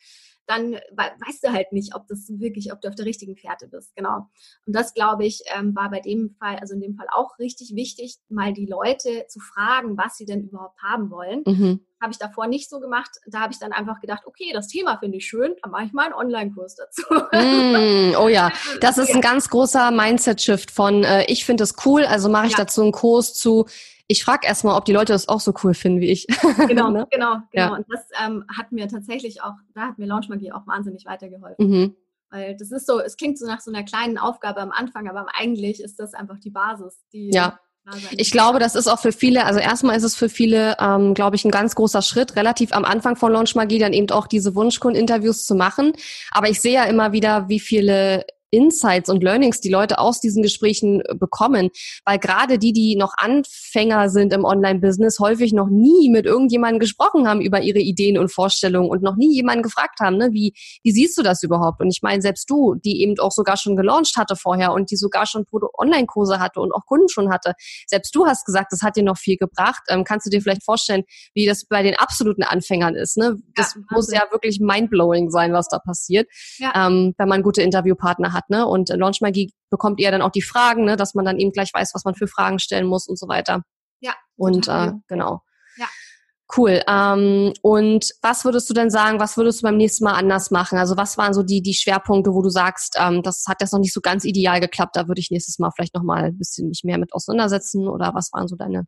dann 0.47 0.75
weißt 0.75 1.45
du 1.45 1.53
halt 1.53 1.73
nicht, 1.73 1.95
ob 1.95 2.07
das 2.09 2.29
wirklich, 2.29 2.73
ob 2.73 2.81
du 2.81 2.89
auf 2.89 2.95
der 2.95 3.07
richtigen 3.07 3.37
Fährte 3.37 3.69
bist. 3.69 3.95
Genau. 3.97 4.29
Und 4.67 4.75
das, 4.75 4.95
glaube 4.95 5.25
ich, 5.25 5.43
ähm, 5.57 5.75
war 5.75 5.91
bei 5.91 6.01
dem 6.01 6.37
Fall, 6.39 6.57
also 6.57 6.75
in 6.75 6.81
dem 6.81 6.95
Fall 6.97 7.07
auch 7.15 7.39
richtig 7.39 7.75
wichtig, 7.75 8.17
mal 8.29 8.53
die 8.53 8.67
Leute 8.67 9.27
zu 9.29 9.41
fragen, 9.41 9.97
was 9.97 10.17
sie 10.17 10.27
denn 10.27 10.43
überhaupt 10.43 10.81
haben 10.83 11.11
wollen. 11.11 11.43
Mhm. 11.47 11.81
Habe 12.01 12.13
ich 12.13 12.19
davor 12.19 12.47
nicht 12.47 12.69
so 12.69 12.81
gemacht. 12.81 13.11
Da 13.27 13.41
habe 13.41 13.53
ich 13.53 13.59
dann 13.59 13.73
einfach 13.73 14.01
gedacht, 14.01 14.27
okay, 14.27 14.51
das 14.53 14.69
Thema 14.69 14.99
finde 14.99 15.17
ich 15.17 15.27
schön, 15.27 15.55
dann 15.63 15.71
mache 15.71 15.85
ich 15.85 15.93
mal 15.93 16.05
einen 16.05 16.15
Online-Kurs 16.15 16.77
dazu. 16.77 17.03
Mm, 17.33 18.15
oh 18.21 18.29
ja, 18.29 18.53
das 18.81 18.99
ist 18.99 19.15
ein 19.15 19.23
ganz 19.23 19.49
großer 19.49 19.91
Mindset-Shift 19.91 20.71
von, 20.71 21.05
äh, 21.05 21.25
ich 21.27 21.47
finde 21.47 21.65
es 21.65 21.75
cool, 21.87 22.05
also 22.05 22.29
mache 22.29 22.47
ich 22.47 22.53
ja. 22.53 22.59
dazu 22.59 22.83
einen 22.83 22.93
Kurs 22.93 23.33
zu, 23.33 23.67
ich 24.07 24.25
frage 24.25 24.47
erstmal, 24.47 24.77
ob 24.77 24.85
die 24.85 24.93
Leute 24.93 25.13
das 25.13 25.29
auch 25.29 25.41
so 25.41 25.55
cool 25.63 25.75
finden 25.75 26.01
wie 26.01 26.11
ich. 26.11 26.27
Genau, 26.69 26.91
ne? 26.91 27.07
genau, 27.11 27.37
genau. 27.37 27.41
Ja. 27.53 27.75
Und 27.75 27.87
das 27.89 28.01
ähm, 28.25 28.45
hat 28.57 28.73
mir 28.73 28.89
tatsächlich 28.89 29.43
auch, 29.43 29.55
da 29.75 29.83
hat 29.89 29.99
mir 29.99 30.07
Launchmagie 30.07 30.53
auch 30.53 30.67
wahnsinnig 30.67 31.05
weitergeholfen. 31.07 31.69
Mhm. 31.69 31.97
Weil 32.31 32.57
das 32.57 32.71
ist 32.71 32.87
so, 32.87 33.01
es 33.01 33.17
klingt 33.17 33.39
so 33.39 33.47
nach 33.47 33.61
so 33.61 33.71
einer 33.71 33.85
kleinen 33.85 34.19
Aufgabe 34.19 34.61
am 34.61 34.73
Anfang, 34.73 35.09
aber 35.09 35.27
eigentlich 35.39 35.83
ist 35.83 35.99
das 36.01 36.15
einfach 36.15 36.39
die 36.39 36.51
Basis. 36.51 37.05
Die 37.13 37.31
ja. 37.31 37.59
Ich 38.13 38.31
glaube, 38.31 38.59
das 38.59 38.75
ist 38.75 38.89
auch 38.89 38.99
für 38.99 39.13
viele, 39.13 39.45
also 39.45 39.61
erstmal 39.61 39.97
ist 39.97 40.05
es 40.05 40.17
für 40.17 40.31
viele, 40.31 40.77
ähm, 40.81 41.13
glaube 41.13 41.37
ich, 41.37 41.45
ein 41.45 41.51
ganz 41.51 41.75
großer 41.75 42.01
Schritt, 42.01 42.35
relativ 42.35 42.73
am 42.73 42.85
Anfang 42.85 43.15
von 43.15 43.31
Launchmagie 43.31 43.79
dann 43.79 43.93
eben 43.93 44.11
auch 44.11 44.27
diese 44.27 44.55
Wunschkunden-Interviews 44.55 45.45
zu 45.47 45.55
machen. 45.55 45.93
Aber 46.31 46.49
ich 46.49 46.63
sehe 46.63 46.73
ja 46.73 46.85
immer 46.85 47.13
wieder, 47.13 47.49
wie 47.51 47.61
viele 47.61 48.25
Insights 48.55 49.11
und 49.11 49.23
Learnings 49.23 49.61
die 49.61 49.69
Leute 49.69 49.99
aus 49.99 50.21
diesen 50.21 50.43
Gesprächen 50.43 51.01
äh, 51.01 51.15
bekommen. 51.15 51.71
Weil 52.05 52.19
gerade 52.19 52.59
die, 52.59 52.73
die 52.73 52.97
noch 52.97 53.15
Anfänger 53.17 54.09
sind 54.09 54.33
im 54.33 54.45
Online-Business, 54.45 55.19
häufig 55.19 55.53
noch 55.53 55.69
nie 55.69 56.11
mit 56.11 56.27
irgendjemandem 56.27 56.81
gesprochen 56.81 57.29
haben 57.29 57.41
über 57.41 57.61
ihre 57.63 57.81
Ideen 57.81 58.19
und 58.19 58.33
Vorstellungen 58.33 58.89
und 58.89 59.03
noch 59.03 59.17
nie 59.17 59.35
jemanden 59.35 59.63
gefragt 59.63 60.01
haben, 60.01 60.17
ne, 60.17 60.31
wie, 60.33 60.53
wie 60.83 60.93
siehst 60.93 61.19
du 61.19 61.23
das 61.23 61.43
überhaupt? 61.43 61.81
Und 61.81 61.89
ich 61.89 62.01
meine, 62.03 62.23
selbst 62.23 62.49
du, 62.49 62.75
die 62.75 63.03
eben 63.03 63.19
auch 63.19 63.33
sogar 63.33 63.57
schon 63.57 63.77
gelauncht 63.77 64.17
hatte 64.17 64.37
vorher 64.37 64.73
und 64.73 64.91
die 64.91 64.97
sogar 64.97 65.27
schon 65.27 65.45
Online-Kurse 65.79 66.39
hatte 66.39 66.61
und 66.61 66.73
auch 66.73 66.87
Kunden 66.87 67.09
schon 67.09 67.31
hatte, 67.31 67.55
selbst 67.87 68.15
du 68.15 68.27
hast 68.27 68.45
gesagt, 68.45 68.73
das 68.73 68.83
hat 68.83 68.97
dir 68.97 69.03
noch 69.03 69.19
viel 69.19 69.37
gebracht. 69.37 69.83
Ähm, 69.89 70.05
kannst 70.05 70.27
du 70.27 70.31
dir 70.31 70.41
vielleicht 70.41 70.65
vorstellen, 70.65 71.05
wie 71.35 71.47
das 71.47 71.65
bei 71.67 71.83
den 71.83 71.97
absoluten 71.97 72.43
Anfängern 72.43 72.95
ist? 72.95 73.17
Ne? 73.17 73.37
Das 73.55 73.75
ja, 73.75 73.81
muss 73.91 74.13
ja 74.13 74.23
wirklich 74.31 74.61
mindblowing 74.61 75.31
sein, 75.31 75.53
was 75.53 75.69
da 75.69 75.79
passiert, 75.79 76.29
ja. 76.59 76.73
ähm, 76.87 77.15
wenn 77.19 77.29
man 77.29 77.43
gute 77.43 77.63
Interviewpartner 77.63 78.33
hat 78.33 78.44
hat. 78.45 78.51
Ne? 78.51 78.67
Und 78.67 78.89
Launchmagie 78.91 79.53
bekommt 79.71 80.01
ihr 80.01 80.11
dann 80.11 80.23
auch 80.23 80.31
die 80.31 80.43
Fragen, 80.43 80.85
ne? 80.85 80.97
dass 80.97 81.15
man 81.15 81.25
dann 81.25 81.39
eben 81.39 81.53
gleich 81.53 81.73
weiß, 81.73 81.95
was 81.95 82.05
man 82.05 82.15
für 82.15 82.27
Fragen 82.27 82.59
stellen 82.59 82.87
muss 82.87 83.07
und 83.07 83.19
so 83.19 83.29
weiter. 83.29 83.63
Ja. 84.01 84.15
Und 84.37 84.69
äh, 84.69 84.93
genau. 85.09 85.41
Ja. 85.77 85.87
Cool. 86.57 86.83
Ähm, 86.87 87.53
und 87.63 88.11
was 88.23 88.45
würdest 88.45 88.69
du 88.69 88.75
denn 88.75 88.91
sagen, 88.91 89.19
was 89.19 89.37
würdest 89.37 89.61
du 89.61 89.65
beim 89.65 89.77
nächsten 89.77 90.05
Mal 90.05 90.13
anders 90.13 90.51
machen? 90.51 90.79
Also 90.79 90.97
was 90.97 91.17
waren 91.17 91.33
so 91.33 91.43
die, 91.43 91.63
die 91.63 91.75
Schwerpunkte, 91.75 92.33
wo 92.35 92.43
du 92.43 92.51
sagst, 92.51 92.97
ähm, 92.99 93.23
das 93.23 93.45
hat 93.49 93.61
jetzt 93.61 93.73
noch 93.73 93.81
nicht 93.81 93.95
so 93.95 94.01
ganz 94.01 94.25
ideal 94.25 94.61
geklappt, 94.61 94.97
da 94.97 95.09
würde 95.09 95.21
ich 95.21 95.31
nächstes 95.31 95.59
Mal 95.59 95.71
vielleicht 95.75 95.95
nochmal 95.95 96.25
ein 96.25 96.39
bisschen 96.39 96.69
mich 96.69 96.83
mehr 96.85 96.99
mit 96.99 97.13
auseinandersetzen? 97.13 97.89
Oder 97.89 98.15
was 98.15 98.31
waren 98.33 98.47
so 98.47 98.57
deine 98.57 98.85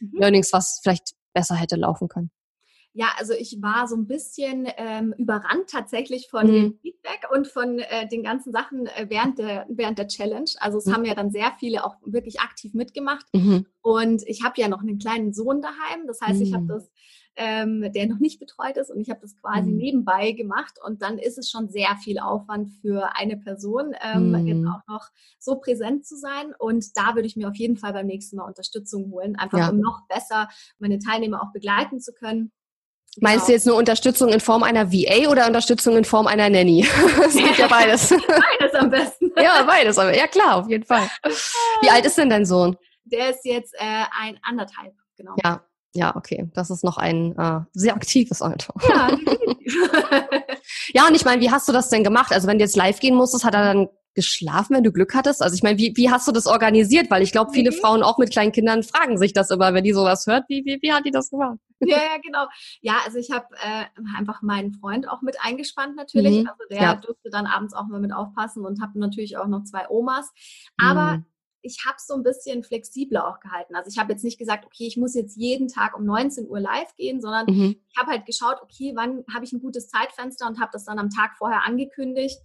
mhm. 0.00 0.18
Learnings, 0.18 0.52
was 0.52 0.80
vielleicht 0.82 1.12
besser 1.34 1.54
hätte 1.56 1.76
laufen 1.76 2.08
können? 2.08 2.30
Ja, 2.96 3.08
also 3.18 3.32
ich 3.32 3.58
war 3.60 3.88
so 3.88 3.96
ein 3.96 4.06
bisschen 4.06 4.68
ähm, 4.76 5.12
überrannt 5.18 5.68
tatsächlich 5.68 6.28
von 6.30 6.46
mhm. 6.46 6.52
dem 6.52 6.78
Feedback 6.78 7.26
und 7.34 7.48
von 7.48 7.80
äh, 7.80 8.08
den 8.08 8.22
ganzen 8.22 8.52
Sachen 8.52 8.86
äh, 8.86 9.06
während, 9.08 9.38
der, 9.40 9.66
während 9.68 9.98
der 9.98 10.06
Challenge. 10.06 10.48
Also 10.60 10.78
es 10.78 10.86
mhm. 10.86 10.92
haben 10.92 11.04
ja 11.04 11.16
dann 11.16 11.32
sehr 11.32 11.52
viele 11.58 11.84
auch 11.84 11.96
wirklich 12.04 12.38
aktiv 12.40 12.72
mitgemacht. 12.72 13.26
Mhm. 13.32 13.66
Und 13.82 14.22
ich 14.28 14.44
habe 14.44 14.60
ja 14.60 14.68
noch 14.68 14.80
einen 14.80 15.00
kleinen 15.00 15.34
Sohn 15.34 15.60
daheim. 15.60 16.06
Das 16.06 16.20
heißt, 16.20 16.40
ich 16.40 16.54
habe 16.54 16.62
mhm. 16.62 16.68
das, 16.68 16.90
ähm, 17.34 17.92
der 17.92 18.06
noch 18.06 18.20
nicht 18.20 18.38
betreut 18.38 18.76
ist 18.76 18.92
und 18.92 19.00
ich 19.00 19.10
habe 19.10 19.18
das 19.20 19.34
quasi 19.34 19.72
mhm. 19.72 19.76
nebenbei 19.76 20.30
gemacht. 20.30 20.78
Und 20.86 21.02
dann 21.02 21.18
ist 21.18 21.36
es 21.36 21.50
schon 21.50 21.68
sehr 21.68 21.96
viel 21.96 22.20
Aufwand 22.20 22.70
für 22.80 23.16
eine 23.16 23.36
Person, 23.36 23.96
ähm, 24.04 24.46
jetzt 24.46 24.60
mhm. 24.60 24.68
auch 24.68 24.86
noch 24.86 25.08
so 25.40 25.56
präsent 25.56 26.06
zu 26.06 26.16
sein. 26.16 26.54
Und 26.60 26.96
da 26.96 27.16
würde 27.16 27.26
ich 27.26 27.34
mir 27.34 27.48
auf 27.48 27.56
jeden 27.56 27.76
Fall 27.76 27.92
beim 27.92 28.06
nächsten 28.06 28.36
Mal 28.36 28.46
Unterstützung 28.46 29.10
holen, 29.10 29.34
einfach 29.34 29.58
ja. 29.58 29.70
um 29.70 29.80
noch 29.80 30.06
besser 30.06 30.48
meine 30.78 31.00
Teilnehmer 31.00 31.42
auch 31.42 31.52
begleiten 31.52 31.98
zu 31.98 32.12
können. 32.12 32.52
Meinst 33.20 33.44
du 33.44 33.46
genau. 33.46 33.56
jetzt 33.56 33.66
nur 33.66 33.76
Unterstützung 33.76 34.28
in 34.30 34.40
Form 34.40 34.62
einer 34.62 34.92
VA 34.92 35.30
oder 35.30 35.46
Unterstützung 35.46 35.96
in 35.96 36.04
Form 36.04 36.26
einer 36.26 36.48
Nanny? 36.48 36.86
Es 37.26 37.34
gibt 37.34 37.58
ja 37.58 37.68
beides. 37.68 38.08
beides 38.58 38.74
am 38.74 38.90
besten. 38.90 39.30
ja, 39.36 39.62
beides. 39.64 39.98
Aber 39.98 40.16
ja 40.16 40.26
klar, 40.26 40.56
auf 40.56 40.68
jeden 40.68 40.84
Fall. 40.84 41.08
Wie 41.82 41.90
alt 41.90 42.04
ist 42.06 42.18
denn 42.18 42.30
dein 42.30 42.44
Sohn? 42.44 42.76
Der 43.04 43.30
ist 43.30 43.44
jetzt 43.44 43.74
äh, 43.74 44.04
ein 44.20 44.38
anderthalb, 44.42 44.94
genau. 45.16 45.34
Ja, 45.44 45.62
ja, 45.94 46.16
okay. 46.16 46.50
Das 46.54 46.70
ist 46.70 46.82
noch 46.82 46.98
ein 46.98 47.36
äh, 47.38 47.60
sehr 47.72 47.94
aktives 47.94 48.42
Alter. 48.42 48.74
Ja, 48.88 49.10
ja, 50.92 51.06
und 51.06 51.14
ich 51.14 51.24
meine, 51.24 51.40
wie 51.40 51.50
hast 51.50 51.68
du 51.68 51.72
das 51.72 51.88
denn 51.88 52.02
gemacht? 52.02 52.32
Also 52.32 52.48
wenn 52.48 52.58
du 52.58 52.64
jetzt 52.64 52.76
live 52.76 52.98
gehen 52.98 53.14
musstest, 53.14 53.44
hat 53.44 53.54
er 53.54 53.72
dann 53.72 53.88
geschlafen, 54.14 54.76
wenn 54.76 54.84
du 54.84 54.92
Glück 54.92 55.14
hattest? 55.14 55.42
Also 55.42 55.54
ich 55.54 55.62
meine, 55.62 55.78
wie, 55.78 55.92
wie 55.96 56.10
hast 56.10 56.26
du 56.28 56.32
das 56.32 56.46
organisiert? 56.46 57.10
Weil 57.10 57.22
ich 57.22 57.32
glaube, 57.32 57.52
viele 57.52 57.70
mhm. 57.70 57.76
Frauen 57.76 58.02
auch 58.02 58.18
mit 58.18 58.30
kleinen 58.30 58.52
Kindern 58.52 58.82
fragen 58.82 59.18
sich 59.18 59.32
das 59.32 59.50
immer, 59.50 59.74
wenn 59.74 59.84
die 59.84 59.92
sowas 59.92 60.26
hört. 60.26 60.44
Wie, 60.48 60.64
wie, 60.64 60.78
wie 60.80 60.92
hat 60.92 61.04
die 61.04 61.10
das 61.10 61.30
gemacht? 61.30 61.58
Ja, 61.80 61.98
ja, 61.98 62.18
genau. 62.22 62.46
Ja, 62.80 62.98
also 63.04 63.18
ich 63.18 63.30
habe 63.30 63.46
äh, 63.62 63.84
einfach 64.16 64.42
meinen 64.42 64.72
Freund 64.72 65.08
auch 65.08 65.22
mit 65.22 65.36
eingespannt 65.40 65.96
natürlich. 65.96 66.42
Mhm. 66.42 66.48
Also 66.48 66.64
der 66.70 66.82
ja. 66.82 66.94
durfte 66.94 67.30
dann 67.30 67.46
abends 67.46 67.74
auch 67.74 67.86
mal 67.86 68.00
mit 68.00 68.12
aufpassen 68.12 68.64
und 68.64 68.80
habe 68.80 68.98
natürlich 68.98 69.36
auch 69.36 69.48
noch 69.48 69.64
zwei 69.64 69.88
Omas. 69.88 70.30
Aber 70.80 71.18
mhm. 71.18 71.26
ich 71.62 71.84
habe 71.84 71.96
es 71.96 72.06
so 72.06 72.14
ein 72.14 72.22
bisschen 72.22 72.62
flexibler 72.62 73.28
auch 73.28 73.40
gehalten. 73.40 73.74
Also 73.74 73.90
ich 73.90 73.98
habe 73.98 74.12
jetzt 74.12 74.24
nicht 74.24 74.38
gesagt, 74.38 74.64
okay, 74.64 74.86
ich 74.86 74.96
muss 74.96 75.14
jetzt 75.14 75.36
jeden 75.36 75.68
Tag 75.68 75.96
um 75.98 76.04
19 76.04 76.48
Uhr 76.48 76.60
live 76.60 76.94
gehen, 76.96 77.20
sondern 77.20 77.46
mhm. 77.46 77.76
ich 77.88 77.96
habe 77.98 78.12
halt 78.12 78.26
geschaut, 78.26 78.56
okay, 78.62 78.92
wann 78.94 79.24
habe 79.32 79.44
ich 79.44 79.52
ein 79.52 79.60
gutes 79.60 79.88
Zeitfenster 79.88 80.46
und 80.46 80.60
habe 80.60 80.70
das 80.72 80.84
dann 80.84 80.98
am 80.98 81.10
Tag 81.10 81.36
vorher 81.36 81.64
angekündigt 81.64 82.38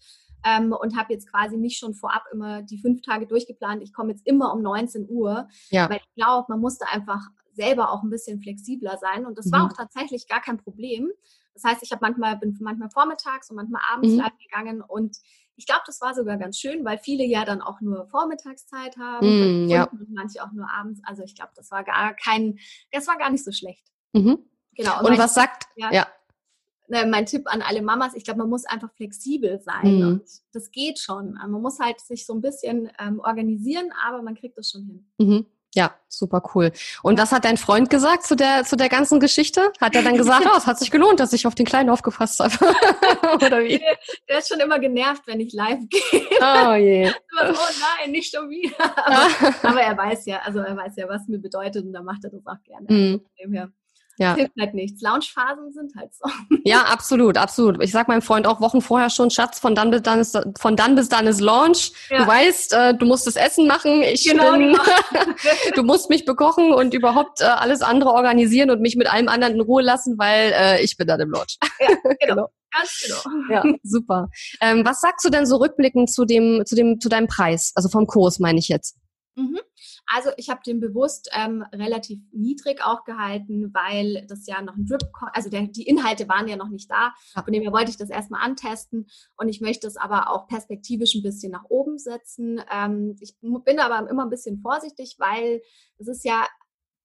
ähm, 0.45 0.73
und 0.73 0.97
habe 0.97 1.13
jetzt 1.13 1.29
quasi 1.29 1.57
nicht 1.57 1.77
schon 1.77 1.93
vorab 1.93 2.23
immer 2.31 2.61
die 2.63 2.79
fünf 2.79 3.01
Tage 3.01 3.27
durchgeplant. 3.27 3.83
Ich 3.83 3.93
komme 3.93 4.11
jetzt 4.11 4.25
immer 4.25 4.53
um 4.53 4.61
19 4.61 5.07
Uhr, 5.09 5.47
ja. 5.69 5.89
weil 5.89 5.97
ich 5.97 6.15
glaube, 6.15 6.47
man 6.49 6.59
musste 6.59 6.87
einfach 6.89 7.21
selber 7.53 7.91
auch 7.91 8.03
ein 8.03 8.09
bisschen 8.09 8.41
flexibler 8.41 8.97
sein 8.97 9.25
und 9.25 9.37
das 9.37 9.47
mhm. 9.47 9.51
war 9.51 9.65
auch 9.65 9.73
tatsächlich 9.73 10.27
gar 10.27 10.41
kein 10.41 10.57
Problem. 10.57 11.09
das 11.53 11.63
heißt, 11.63 11.83
ich 11.83 11.91
habe 11.91 11.99
manchmal, 12.01 12.37
bin 12.37 12.57
manchmal 12.61 12.89
vormittags 12.89 13.49
und 13.49 13.57
manchmal 13.57 13.81
abends 13.91 14.09
mhm. 14.09 14.19
live 14.19 14.37
gegangen 14.37 14.81
und 14.81 15.17
ich 15.59 15.65
glaube, 15.65 15.81
das 15.85 15.99
war 15.99 16.15
sogar 16.15 16.37
ganz 16.37 16.57
schön, 16.57 16.85
weil 16.85 16.97
viele 16.99 17.25
ja 17.25 17.43
dann 17.43 17.61
auch 17.61 17.81
nur 17.81 18.07
Vormittagszeit 18.07 18.95
haben 18.95 19.65
mm, 19.65 19.67
ja. 19.67 19.83
und 19.83 20.09
manche 20.09 20.41
auch 20.41 20.53
nur 20.53 20.71
abends. 20.71 21.01
Also 21.03 21.21
ich 21.23 21.35
glaube, 21.35 21.51
das 21.53 21.69
war 21.69 21.83
gar 21.83 22.13
kein, 22.13 22.57
das 22.93 23.07
war 23.07 23.17
gar 23.17 23.29
nicht 23.29 23.43
so 23.43 23.51
schlecht. 23.51 23.85
Mhm. 24.13 24.39
Genau. 24.75 24.99
Und, 24.99 25.07
und 25.07 25.17
was 25.17 25.33
sagt, 25.33 25.65
ja, 25.75 25.91
ja. 25.91 26.07
Ne, 26.91 27.05
mein 27.05 27.27
Tipp 27.27 27.43
an 27.45 27.61
alle 27.61 27.83
Mamas, 27.83 28.15
ich 28.15 28.23
glaube, 28.23 28.39
man 28.39 28.49
muss 28.49 28.65
einfach 28.65 28.91
flexibel 28.93 29.61
sein. 29.61 29.97
Mhm. 29.97 30.07
Und 30.07 30.23
das 30.53 30.71
geht 30.71 30.97
schon. 30.97 31.33
Man 31.33 31.61
muss 31.61 31.79
halt 31.79 31.99
sich 31.99 32.25
so 32.25 32.33
ein 32.33 32.41
bisschen 32.41 32.89
ähm, 32.99 33.19
organisieren, 33.19 33.91
aber 34.07 34.23
man 34.23 34.33
kriegt 34.33 34.57
das 34.57 34.71
schon 34.71 34.85
hin. 34.85 35.07
Mhm. 35.19 35.45
Ja, 35.75 35.93
super 36.07 36.41
cool. 36.55 36.71
Und 37.03 37.19
was 37.19 37.31
hat 37.31 37.45
dein 37.45 37.57
Freund 37.57 37.91
gesagt 37.91 38.23
zu 38.23 38.35
der, 38.35 38.63
zu 38.63 38.75
der 38.75 38.89
ganzen 38.89 39.19
Geschichte? 39.19 39.71
Hat 39.79 39.95
er 39.95 40.01
dann 40.01 40.17
gesagt, 40.17 40.45
oh, 40.51 40.57
es 40.57 40.65
hat 40.65 40.79
sich 40.79 40.89
gelohnt, 40.89 41.19
dass 41.19 41.31
ich 41.31 41.45
auf 41.45 41.53
den 41.53 41.67
Kleinen 41.67 41.91
aufgepasst 41.91 42.39
habe? 42.39 42.55
Oder 43.45 43.63
wie? 43.63 43.77
Der, 43.77 43.97
der, 44.27 44.39
ist 44.39 44.49
schon 44.49 44.59
immer 44.59 44.79
genervt, 44.79 45.21
wenn 45.27 45.39
ich 45.39 45.53
live 45.53 45.81
gehe. 45.89 46.27
Oh 46.41 46.73
je. 46.73 47.11
oh 47.11 47.53
nein, 47.99 48.11
nicht 48.11 48.33
schon 48.33 48.49
wieder. 48.49 48.73
Aber, 48.79 49.69
aber, 49.69 49.81
er 49.81 49.95
weiß 49.95 50.25
ja, 50.25 50.39
also 50.39 50.59
er 50.59 50.75
weiß 50.75 50.95
ja, 50.95 51.07
was 51.07 51.27
mir 51.27 51.39
bedeutet 51.39 51.85
und 51.85 51.93
da 51.93 52.01
macht 52.01 52.23
er 52.23 52.31
das 52.31 52.47
auch 52.47 52.63
gerne. 52.63 52.87
Mhm. 52.89 53.21
Ja. 54.19 54.35
hilft 54.35 54.51
halt 54.59 54.73
nichts. 54.73 55.01
Loungephasen 55.01 55.71
sind 55.71 55.93
halt 55.97 56.13
so. 56.13 56.29
Ja, 56.65 56.81
absolut, 56.81 57.37
absolut. 57.37 57.81
Ich 57.81 57.91
sag 57.91 58.09
meinem 58.09 58.21
Freund 58.21 58.45
auch 58.45 58.59
Wochen 58.59 58.81
vorher 58.81 59.09
schon, 59.09 59.31
Schatz, 59.31 59.59
von 59.59 59.75
dann 59.75 59.91
bis 59.91 60.01
dann 60.01 60.19
ist, 60.19 60.37
von 60.59 60.75
dann 60.75 60.95
bis 60.95 61.07
dann 61.07 61.25
ist 61.25 61.39
Launch. 61.39 61.93
Ja. 62.09 62.19
Du 62.19 62.27
weißt, 62.27 62.73
äh, 62.73 62.93
du 62.95 63.05
musst 63.05 63.27
das 63.27 63.37
Essen 63.37 63.65
machen. 63.65 64.03
Ich 64.03 64.25
genau, 64.29 64.51
bin, 64.51 64.73
genau. 64.73 64.83
du 65.75 65.83
musst 65.83 66.09
mich 66.09 66.25
bekochen 66.25 66.73
und 66.73 66.93
überhaupt 66.93 67.39
äh, 67.39 67.45
alles 67.45 67.81
andere 67.81 68.11
organisieren 68.11 68.71
und 68.71 68.81
mich 68.81 68.97
mit 68.97 69.11
allem 69.11 69.29
anderen 69.29 69.55
in 69.55 69.61
Ruhe 69.61 69.81
lassen, 69.81 70.17
weil 70.17 70.51
äh, 70.53 70.83
ich 70.83 70.97
bin 70.97 71.07
dann 71.07 71.21
im 71.21 71.31
Launch. 71.31 71.57
Ja, 71.79 71.87
genau. 72.03 72.19
genau. 72.19 72.47
Ganz 72.71 73.03
genau. 73.03 73.53
Ja, 73.53 73.63
super. 73.83 74.27
Ähm, 74.61 74.85
was 74.85 75.01
sagst 75.01 75.25
du 75.25 75.29
denn 75.29 75.45
so 75.45 75.55
rückblickend 75.55 76.11
zu 76.11 76.25
dem, 76.25 76.63
zu 76.65 76.75
dem, 76.75 76.99
zu 76.99 77.09
deinem 77.09 77.27
Preis? 77.27 77.71
Also 77.75 77.89
vom 77.89 78.05
Kurs 78.05 78.39
meine 78.39 78.59
ich 78.59 78.67
jetzt. 78.67 78.97
Mhm. 79.35 79.59
Also 80.11 80.31
ich 80.37 80.49
habe 80.49 80.61
den 80.65 80.79
bewusst 80.79 81.29
ähm, 81.33 81.63
relativ 81.71 82.19
niedrig 82.31 82.83
auch 82.83 83.03
gehalten, 83.03 83.71
weil 83.73 84.25
das 84.27 84.47
ja 84.47 84.59
noch 84.61 84.75
ein 84.75 84.87
Drip, 84.87 85.03
also 85.33 85.49
der, 85.49 85.67
die 85.67 85.87
Inhalte 85.87 86.27
waren 86.27 86.47
ja 86.47 86.55
noch 86.55 86.69
nicht 86.69 86.89
da. 86.89 87.13
Von 87.43 87.53
dem 87.53 87.61
her 87.61 87.71
wollte 87.71 87.91
ich 87.91 87.97
das 87.97 88.09
erstmal 88.09 88.41
antesten 88.41 89.05
und 89.37 89.49
ich 89.49 89.61
möchte 89.61 89.85
es 89.85 89.97
aber 89.97 90.31
auch 90.31 90.47
perspektivisch 90.47 91.13
ein 91.13 91.21
bisschen 91.21 91.51
nach 91.51 91.65
oben 91.65 91.99
setzen. 91.99 92.59
Ähm, 92.71 93.17
ich 93.19 93.35
bin 93.39 93.79
aber 93.79 94.09
immer 94.09 94.23
ein 94.23 94.31
bisschen 94.31 94.59
vorsichtig, 94.61 95.17
weil 95.19 95.61
es 95.99 96.07
ist 96.07 96.25
ja 96.25 96.47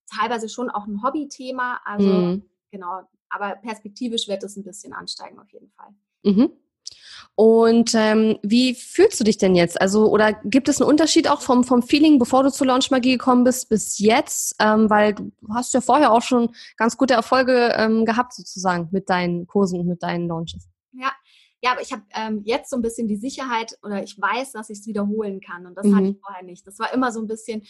teilweise 0.09 0.49
schon 0.49 0.71
auch 0.71 0.87
ein 0.87 1.03
Hobbythema. 1.03 1.81
Also 1.85 2.07
mhm. 2.07 2.49
genau, 2.71 3.01
aber 3.29 3.55
perspektivisch 3.57 4.27
wird 4.27 4.43
es 4.43 4.57
ein 4.57 4.63
bisschen 4.63 4.93
ansteigen 4.93 5.39
auf 5.39 5.51
jeden 5.51 5.69
Fall. 5.69 5.93
Mhm. 6.23 6.51
Und 7.35 7.93
ähm, 7.95 8.39
wie 8.43 8.75
fühlst 8.75 9.19
du 9.19 9.25
dich 9.25 9.37
denn 9.37 9.55
jetzt? 9.55 9.79
Also, 9.81 10.09
oder 10.09 10.33
gibt 10.45 10.69
es 10.69 10.79
einen 10.79 10.89
Unterschied 10.89 11.29
auch 11.29 11.41
vom, 11.41 11.65
vom 11.65 11.83
Feeling, 11.83 12.17
bevor 12.17 12.43
du 12.43 12.51
zur 12.51 12.67
Launch 12.67 12.91
Magie 12.91 13.11
gekommen 13.11 13.43
bist, 13.43 13.67
bis 13.67 13.99
jetzt? 13.99 14.55
Ähm, 14.59 14.89
weil 14.89 15.15
du 15.15 15.31
hast 15.53 15.73
ja 15.73 15.81
vorher 15.81 16.13
auch 16.13 16.21
schon 16.21 16.55
ganz 16.77 16.95
gute 16.95 17.13
Erfolge 17.13 17.73
ähm, 17.77 18.05
gehabt, 18.05 18.33
sozusagen, 18.33 18.87
mit 18.91 19.09
deinen 19.09 19.47
Kursen 19.47 19.81
und 19.81 19.87
mit 19.87 20.01
deinen 20.01 20.29
Launches. 20.29 20.69
Ja, 20.93 21.11
ja, 21.61 21.71
aber 21.71 21.81
ich 21.81 21.91
habe 21.91 22.03
ähm, 22.13 22.41
jetzt 22.45 22.69
so 22.69 22.77
ein 22.77 22.81
bisschen 22.81 23.07
die 23.07 23.17
Sicherheit 23.17 23.77
oder 23.83 24.03
ich 24.03 24.21
weiß, 24.21 24.51
dass 24.51 24.69
ich 24.69 24.79
es 24.79 24.87
wiederholen 24.87 25.41
kann. 25.41 25.65
Und 25.65 25.75
das 25.75 25.87
mhm. 25.87 25.95
hatte 25.95 26.07
ich 26.09 26.17
vorher 26.21 26.43
nicht. 26.43 26.65
Das 26.65 26.79
war 26.79 26.93
immer 26.93 27.11
so 27.11 27.19
ein 27.19 27.27
bisschen, 27.27 27.63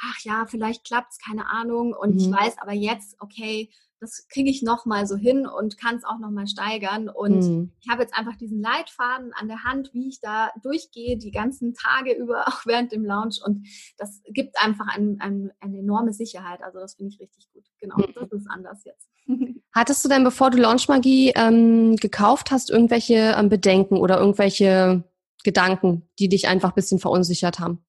ach 0.00 0.18
ja, 0.22 0.46
vielleicht 0.48 0.84
klappt 0.84 1.12
es, 1.12 1.18
keine 1.18 1.46
Ahnung. 1.48 1.92
Und 1.92 2.14
mhm. 2.14 2.18
ich 2.18 2.32
weiß 2.32 2.56
aber 2.58 2.72
jetzt, 2.72 3.14
okay, 3.20 3.70
das 4.02 4.26
kriege 4.26 4.50
ich 4.50 4.62
nochmal 4.62 5.06
so 5.06 5.16
hin 5.16 5.46
und 5.46 5.78
kann 5.78 5.94
es 5.94 6.02
auch 6.02 6.18
nochmal 6.18 6.48
steigern. 6.48 7.08
Und 7.08 7.40
mhm. 7.40 7.72
ich 7.80 7.88
habe 7.88 8.02
jetzt 8.02 8.14
einfach 8.14 8.34
diesen 8.36 8.60
Leitfaden 8.60 9.32
an 9.32 9.46
der 9.46 9.62
Hand, 9.62 9.90
wie 9.94 10.08
ich 10.08 10.20
da 10.20 10.50
durchgehe, 10.60 11.16
die 11.16 11.30
ganzen 11.30 11.72
Tage 11.72 12.12
über, 12.12 12.48
auch 12.48 12.66
während 12.66 12.90
dem 12.90 13.04
Lounge. 13.04 13.36
Und 13.46 13.68
das 13.98 14.20
gibt 14.26 14.58
einfach 14.60 14.88
ein, 14.88 15.18
ein, 15.20 15.52
eine 15.60 15.78
enorme 15.78 16.12
Sicherheit. 16.12 16.62
Also 16.64 16.80
das 16.80 16.96
finde 16.96 17.12
ich 17.14 17.20
richtig 17.20 17.48
gut. 17.52 17.64
Genau, 17.80 17.96
mhm. 17.96 18.12
das 18.16 18.32
ist 18.32 18.50
anders 18.50 18.84
jetzt. 18.84 19.08
Hattest 19.72 20.04
du 20.04 20.08
denn, 20.08 20.24
bevor 20.24 20.50
du 20.50 20.58
Launchmagie 20.58 21.32
ähm, 21.36 21.94
gekauft 21.94 22.50
hast, 22.50 22.70
irgendwelche 22.70 23.36
ähm, 23.38 23.48
Bedenken 23.48 23.98
oder 23.98 24.18
irgendwelche 24.18 25.04
Gedanken, 25.44 26.08
die 26.18 26.28
dich 26.28 26.48
einfach 26.48 26.70
ein 26.70 26.74
bisschen 26.74 26.98
verunsichert 26.98 27.60
haben? 27.60 27.84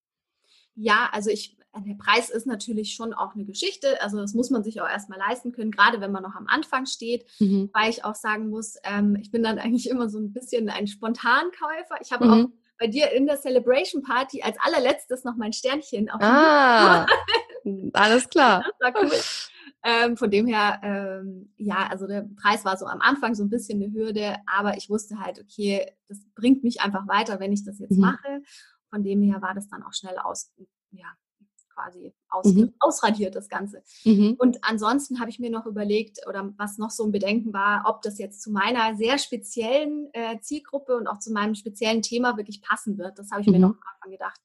Ja, 0.76 1.10
also 1.12 1.32
ich 1.32 1.58
der 1.82 1.96
Preis 1.96 2.30
ist 2.30 2.46
natürlich 2.46 2.94
schon 2.94 3.14
auch 3.14 3.34
eine 3.34 3.46
Geschichte. 3.46 4.02
Also 4.02 4.18
das 4.18 4.34
muss 4.34 4.50
man 4.52 4.64
sich 4.64 4.82
auch 4.82 4.88
erstmal 4.88 5.20
leisten 5.20 5.52
können, 5.52 5.72
gerade 5.72 6.02
wenn 6.02 6.12
man 6.12 6.24
noch 6.24 6.36
am 6.36 6.48
Anfang 6.48 6.86
steht. 6.86 7.26
Mhm. 7.40 7.70
Weil 7.74 7.90
ich 7.90 8.06
auch 8.06 8.16
sagen 8.16 8.50
muss, 8.50 8.78
ähm, 8.84 9.18
ich 9.20 9.32
bin 9.32 9.44
dann 9.44 9.60
eigentlich 9.60 9.90
immer 9.90 10.10
so 10.10 10.20
ein 10.20 10.34
bisschen 10.34 10.70
ein 10.70 10.88
Spontankäufer. 10.88 11.96
Ich 12.02 12.12
habe 12.12 12.26
mhm. 12.26 12.32
auch 12.32 12.50
bei 12.80 12.88
dir 12.88 13.12
in 13.12 13.26
der 13.26 13.38
Celebration 13.38 14.04
Party 14.04 14.42
als 14.42 14.58
allerletztes 14.60 15.24
noch 15.24 15.36
mein 15.36 15.54
Sternchen 15.54 16.10
auf 16.10 16.22
Ah, 16.22 17.06
alles 17.94 18.30
klar. 18.30 18.64
Das 18.80 18.94
war 18.94 19.04
cool. 19.04 19.12
Ähm, 19.86 20.16
von 20.16 20.32
dem 20.32 20.48
her, 20.48 20.80
ähm, 20.82 21.54
ja, 21.58 21.88
also 21.90 22.08
der 22.08 22.26
Preis 22.42 22.64
war 22.64 22.78
so 22.78 22.86
am 22.86 23.02
Anfang 23.02 23.36
so 23.36 23.44
ein 23.44 23.50
bisschen 23.50 23.84
eine 23.84 23.94
Hürde, 23.94 24.38
aber 24.46 24.78
ich 24.78 24.90
wusste 24.90 25.20
halt, 25.20 25.42
okay, 25.42 25.92
das 26.08 26.20
bringt 26.36 26.64
mich 26.64 26.80
einfach 26.80 27.06
weiter, 27.08 27.42
wenn 27.42 27.52
ich 27.52 27.66
das 27.66 27.80
jetzt 27.80 27.98
mhm. 27.98 28.02
mache. 28.02 28.42
Von 28.90 29.04
dem 29.04 29.22
her 29.22 29.42
war 29.42 29.54
das 29.54 29.68
dann 29.68 29.84
auch 29.84 29.94
schnell 29.94 30.18
aus, 30.20 30.54
ja, 30.92 31.08
quasi 31.74 32.14
aus, 32.30 32.46
mhm. 32.46 32.74
ausradiert, 32.80 33.36
das 33.36 33.50
Ganze. 33.50 33.84
Mhm. 34.06 34.36
Und 34.38 34.60
ansonsten 34.62 35.20
habe 35.20 35.30
ich 35.30 35.40
mir 35.40 35.50
noch 35.50 35.66
überlegt, 35.66 36.20
oder 36.28 36.54
was 36.58 36.78
noch 36.78 36.90
so 36.90 37.04
ein 37.04 37.12
Bedenken 37.12 37.54
war, 37.54 37.84
ob 37.86 38.02
das 38.02 38.18
jetzt 38.18 38.42
zu 38.42 38.52
meiner 38.52 38.96
sehr 38.96 39.18
speziellen 39.18 40.10
äh, 40.14 40.40
Zielgruppe 40.40 40.96
und 40.96 41.08
auch 41.08 41.20
zu 41.20 41.32
meinem 41.32 41.56
speziellen 41.56 42.02
Thema 42.02 42.38
wirklich 42.38 42.62
passen 42.62 42.98
wird. 42.98 43.20
Das 43.20 43.32
habe 43.32 43.42
ich 43.42 43.48
mhm. 43.48 43.54
mir 43.54 43.60
noch 43.60 43.70
am 43.72 43.80
Anfang 43.96 44.12
gedacht. 44.12 44.42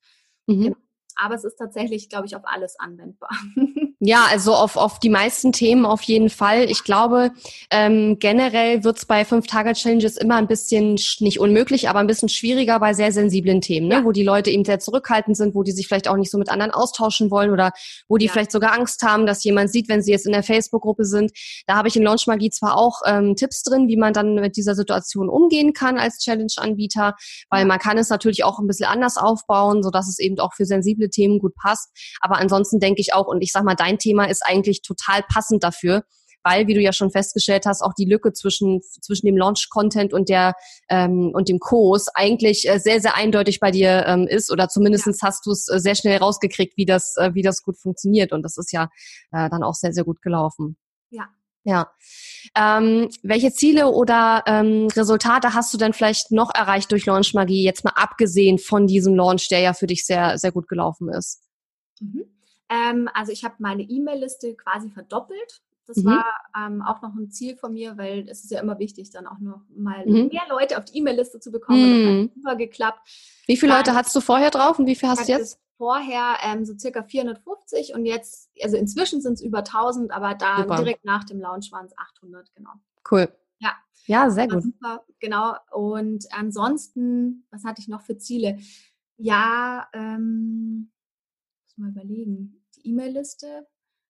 Mhm. 0.46 0.62
Genau. 0.62 0.76
Aber 1.20 1.34
es 1.34 1.44
ist 1.44 1.56
tatsächlich, 1.56 2.08
glaube 2.08 2.26
ich, 2.26 2.36
auf 2.36 2.42
alles 2.44 2.78
anwendbar. 2.78 3.30
Ja, 4.00 4.26
also 4.30 4.54
auf, 4.54 4.76
auf 4.76 5.00
die 5.00 5.08
meisten 5.08 5.50
Themen 5.50 5.84
auf 5.84 6.02
jeden 6.02 6.30
Fall. 6.30 6.70
Ich 6.70 6.84
glaube, 6.84 7.32
ähm, 7.68 8.18
generell 8.20 8.84
wird 8.84 8.98
es 8.98 9.06
bei 9.06 9.24
Fünf-Tage-Challenges 9.24 10.16
immer 10.18 10.36
ein 10.36 10.46
bisschen, 10.46 10.94
nicht 11.18 11.40
unmöglich, 11.40 11.88
aber 11.88 11.98
ein 11.98 12.06
bisschen 12.06 12.28
schwieriger 12.28 12.78
bei 12.78 12.94
sehr 12.94 13.10
sensiblen 13.10 13.60
Themen, 13.60 13.88
ne? 13.88 13.94
Ja. 13.94 14.04
wo 14.04 14.12
die 14.12 14.22
Leute 14.22 14.50
eben 14.50 14.64
sehr 14.64 14.78
zurückhaltend 14.78 15.36
sind, 15.36 15.56
wo 15.56 15.64
die 15.64 15.72
sich 15.72 15.88
vielleicht 15.88 16.06
auch 16.06 16.16
nicht 16.16 16.30
so 16.30 16.38
mit 16.38 16.48
anderen 16.48 16.70
austauschen 16.70 17.32
wollen 17.32 17.50
oder 17.50 17.72
wo 18.06 18.18
die 18.18 18.26
ja. 18.26 18.32
vielleicht 18.32 18.52
sogar 18.52 18.72
Angst 18.72 19.02
haben, 19.02 19.26
dass 19.26 19.42
jemand 19.42 19.72
sieht, 19.72 19.88
wenn 19.88 20.00
sie 20.00 20.12
jetzt 20.12 20.26
in 20.26 20.32
der 20.32 20.44
Facebook-Gruppe 20.44 21.04
sind. 21.04 21.32
Da 21.66 21.74
habe 21.74 21.88
ich 21.88 21.96
in 21.96 22.04
Launch 22.04 22.28
Magie 22.28 22.50
zwar 22.50 22.76
auch 22.76 23.00
ähm, 23.04 23.34
Tipps 23.34 23.64
drin, 23.64 23.88
wie 23.88 23.96
man 23.96 24.12
dann 24.12 24.36
mit 24.36 24.56
dieser 24.56 24.76
Situation 24.76 25.28
umgehen 25.28 25.72
kann 25.72 25.98
als 25.98 26.18
Challenge-Anbieter, 26.18 27.16
weil 27.50 27.64
man 27.64 27.80
kann 27.80 27.98
es 27.98 28.10
natürlich 28.10 28.44
auch 28.44 28.60
ein 28.60 28.68
bisschen 28.68 28.86
anders 28.86 29.16
aufbauen, 29.16 29.82
so 29.82 29.90
dass 29.90 30.08
es 30.08 30.20
eben 30.20 30.38
auch 30.38 30.54
für 30.54 30.66
sensible 30.66 31.07
Themen 31.10 31.38
gut 31.38 31.54
passt. 31.54 31.90
Aber 32.20 32.36
ansonsten 32.36 32.80
denke 32.80 33.00
ich 33.00 33.14
auch, 33.14 33.26
und 33.26 33.42
ich 33.42 33.52
sag 33.52 33.64
mal, 33.64 33.74
dein 33.74 33.98
Thema 33.98 34.24
ist 34.24 34.42
eigentlich 34.44 34.82
total 34.82 35.22
passend 35.22 35.62
dafür, 35.64 36.04
weil, 36.44 36.66
wie 36.66 36.74
du 36.74 36.80
ja 36.80 36.92
schon 36.92 37.10
festgestellt 37.10 37.66
hast, 37.66 37.82
auch 37.82 37.92
die 37.94 38.04
Lücke 38.04 38.32
zwischen, 38.32 38.80
zwischen 39.02 39.26
dem 39.26 39.36
Launch-Content 39.36 40.12
und 40.12 40.28
der 40.28 40.54
ähm, 40.88 41.30
und 41.34 41.48
dem 41.48 41.58
Kurs 41.58 42.08
eigentlich 42.14 42.68
äh, 42.68 42.78
sehr, 42.78 43.00
sehr 43.00 43.16
eindeutig 43.16 43.60
bei 43.60 43.70
dir 43.70 44.04
ähm, 44.06 44.26
ist 44.26 44.50
oder 44.50 44.68
zumindestens 44.68 45.20
ja. 45.20 45.28
hast 45.28 45.46
du 45.46 45.50
es 45.50 45.68
äh, 45.68 45.78
sehr 45.78 45.94
schnell 45.94 46.18
rausgekriegt, 46.18 46.76
wie 46.76 46.86
das, 46.86 47.16
äh, 47.16 47.34
wie 47.34 47.42
das 47.42 47.62
gut 47.62 47.78
funktioniert. 47.78 48.32
Und 48.32 48.42
das 48.42 48.56
ist 48.56 48.72
ja 48.72 48.88
äh, 49.32 49.50
dann 49.50 49.62
auch 49.62 49.74
sehr, 49.74 49.92
sehr 49.92 50.04
gut 50.04 50.22
gelaufen. 50.22 50.76
Ja. 51.10 51.28
Ja. 51.68 51.92
Ähm, 52.56 53.10
welche 53.22 53.52
Ziele 53.52 53.88
oder 53.88 54.42
ähm, 54.46 54.88
Resultate 54.96 55.52
hast 55.52 55.72
du 55.74 55.76
denn 55.76 55.92
vielleicht 55.92 56.32
noch 56.32 56.50
erreicht 56.54 56.90
durch 56.90 57.04
Launch 57.04 57.34
Magie, 57.34 57.62
jetzt 57.62 57.84
mal 57.84 57.92
abgesehen 57.94 58.58
von 58.58 58.86
diesem 58.86 59.14
Launch, 59.14 59.48
der 59.48 59.60
ja 59.60 59.74
für 59.74 59.86
dich 59.86 60.06
sehr, 60.06 60.38
sehr 60.38 60.50
gut 60.50 60.66
gelaufen 60.66 61.10
ist? 61.10 61.42
Mhm. 62.00 62.24
Ähm, 62.70 63.10
also 63.12 63.32
ich 63.32 63.44
habe 63.44 63.56
meine 63.58 63.82
E-Mail-Liste 63.82 64.54
quasi 64.54 64.88
verdoppelt. 64.88 65.60
Das 65.86 65.98
mhm. 65.98 66.06
war 66.06 66.24
ähm, 66.56 66.80
auch 66.80 67.02
noch 67.02 67.14
ein 67.14 67.30
Ziel 67.30 67.54
von 67.56 67.74
mir, 67.74 67.98
weil 67.98 68.26
es 68.30 68.44
ist 68.44 68.50
ja 68.50 68.60
immer 68.60 68.78
wichtig, 68.78 69.10
dann 69.10 69.26
auch 69.26 69.38
noch 69.38 69.60
mal 69.76 70.06
mhm. 70.06 70.28
mehr 70.28 70.42
Leute 70.48 70.78
auf 70.78 70.86
die 70.86 70.98
E-Mail-Liste 70.98 71.40
zu 71.40 71.50
bekommen. 71.50 71.80
Mhm. 71.82 72.04
Das 72.06 72.24
hat 72.24 72.34
super 72.34 72.56
geklappt. 72.56 73.00
Wie 73.46 73.58
viele 73.58 73.72
dann, 73.72 73.80
Leute 73.80 73.94
hattest 73.94 74.16
du 74.16 74.20
vorher 74.22 74.50
drauf 74.50 74.78
und 74.78 74.86
wie 74.86 74.94
viel 74.94 75.10
hast 75.10 75.28
du 75.28 75.32
jetzt? 75.32 75.58
Vorher 75.78 76.38
ähm, 76.42 76.64
so 76.64 76.76
circa 76.76 77.04
450 77.04 77.94
und 77.94 78.04
jetzt, 78.04 78.50
also 78.60 78.76
inzwischen 78.76 79.22
sind 79.22 79.34
es 79.34 79.40
über 79.40 79.58
1000, 79.58 80.10
aber 80.10 80.34
da 80.34 80.64
direkt 80.64 81.04
nach 81.04 81.22
dem 81.22 81.40
Launch 81.40 81.70
waren 81.70 81.86
es 81.86 81.96
800, 81.96 82.52
genau. 82.54 82.72
Cool. 83.08 83.32
Ja. 83.58 83.70
Ja, 84.06 84.28
sehr 84.28 84.48
gut. 84.48 84.62
Super, 84.62 85.04
genau. 85.20 85.54
Und 85.70 86.26
ansonsten, 86.32 87.46
was 87.50 87.64
hatte 87.64 87.80
ich 87.80 87.88
noch 87.88 88.02
für 88.02 88.18
Ziele? 88.18 88.58
Ja, 89.18 89.88
ähm, 89.92 90.90
muss 91.64 91.78
mal 91.78 91.90
überlegen 91.90 92.64
die 92.74 92.88
E-Mail-Liste. 92.88 93.66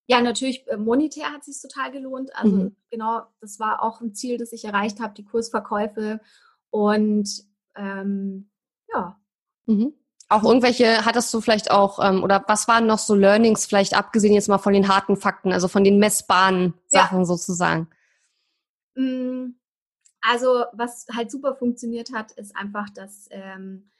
Ja, 0.06 0.22
natürlich, 0.22 0.66
äh, 0.68 0.78
monetär 0.78 1.30
hat 1.32 1.44
sich 1.44 1.60
total 1.60 1.92
gelohnt. 1.92 2.34
Also 2.34 2.56
mhm. 2.56 2.76
genau, 2.90 3.24
das 3.40 3.60
war 3.60 3.82
auch 3.82 4.00
ein 4.00 4.14
Ziel, 4.14 4.38
das 4.38 4.52
ich 4.52 4.64
erreicht 4.64 5.00
habe, 5.00 5.12
die 5.12 5.24
Kursverkäufe. 5.24 6.20
Und 6.70 7.44
ähm, 7.74 8.48
ja. 8.90 9.20
Mhm. 9.66 9.92
Auch 10.28 10.44
irgendwelche, 10.44 11.04
hattest 11.04 11.32
du 11.32 11.40
vielleicht 11.40 11.70
auch, 11.70 11.98
ähm, 12.04 12.22
oder 12.22 12.44
was 12.48 12.68
waren 12.68 12.86
noch 12.86 12.98
so 12.98 13.14
Learnings, 13.14 13.64
vielleicht 13.66 13.94
abgesehen 13.94 14.34
jetzt 14.34 14.48
mal 14.48 14.58
von 14.58 14.74
den 14.74 14.88
harten 14.88 15.16
Fakten, 15.16 15.52
also 15.52 15.68
von 15.68 15.84
den 15.84 15.98
messbaren 15.98 16.74
Sachen 16.86 17.20
ja. 17.20 17.24
sozusagen? 17.24 17.88
Mm, 18.94 19.54
Also 20.20 20.64
was 20.72 21.06
halt 21.14 21.30
super 21.30 21.54
funktioniert 21.54 22.12
hat, 22.12 22.32
ist 22.32 22.56
einfach, 22.56 22.90
dass 22.90 23.28
ähm, 23.30 23.90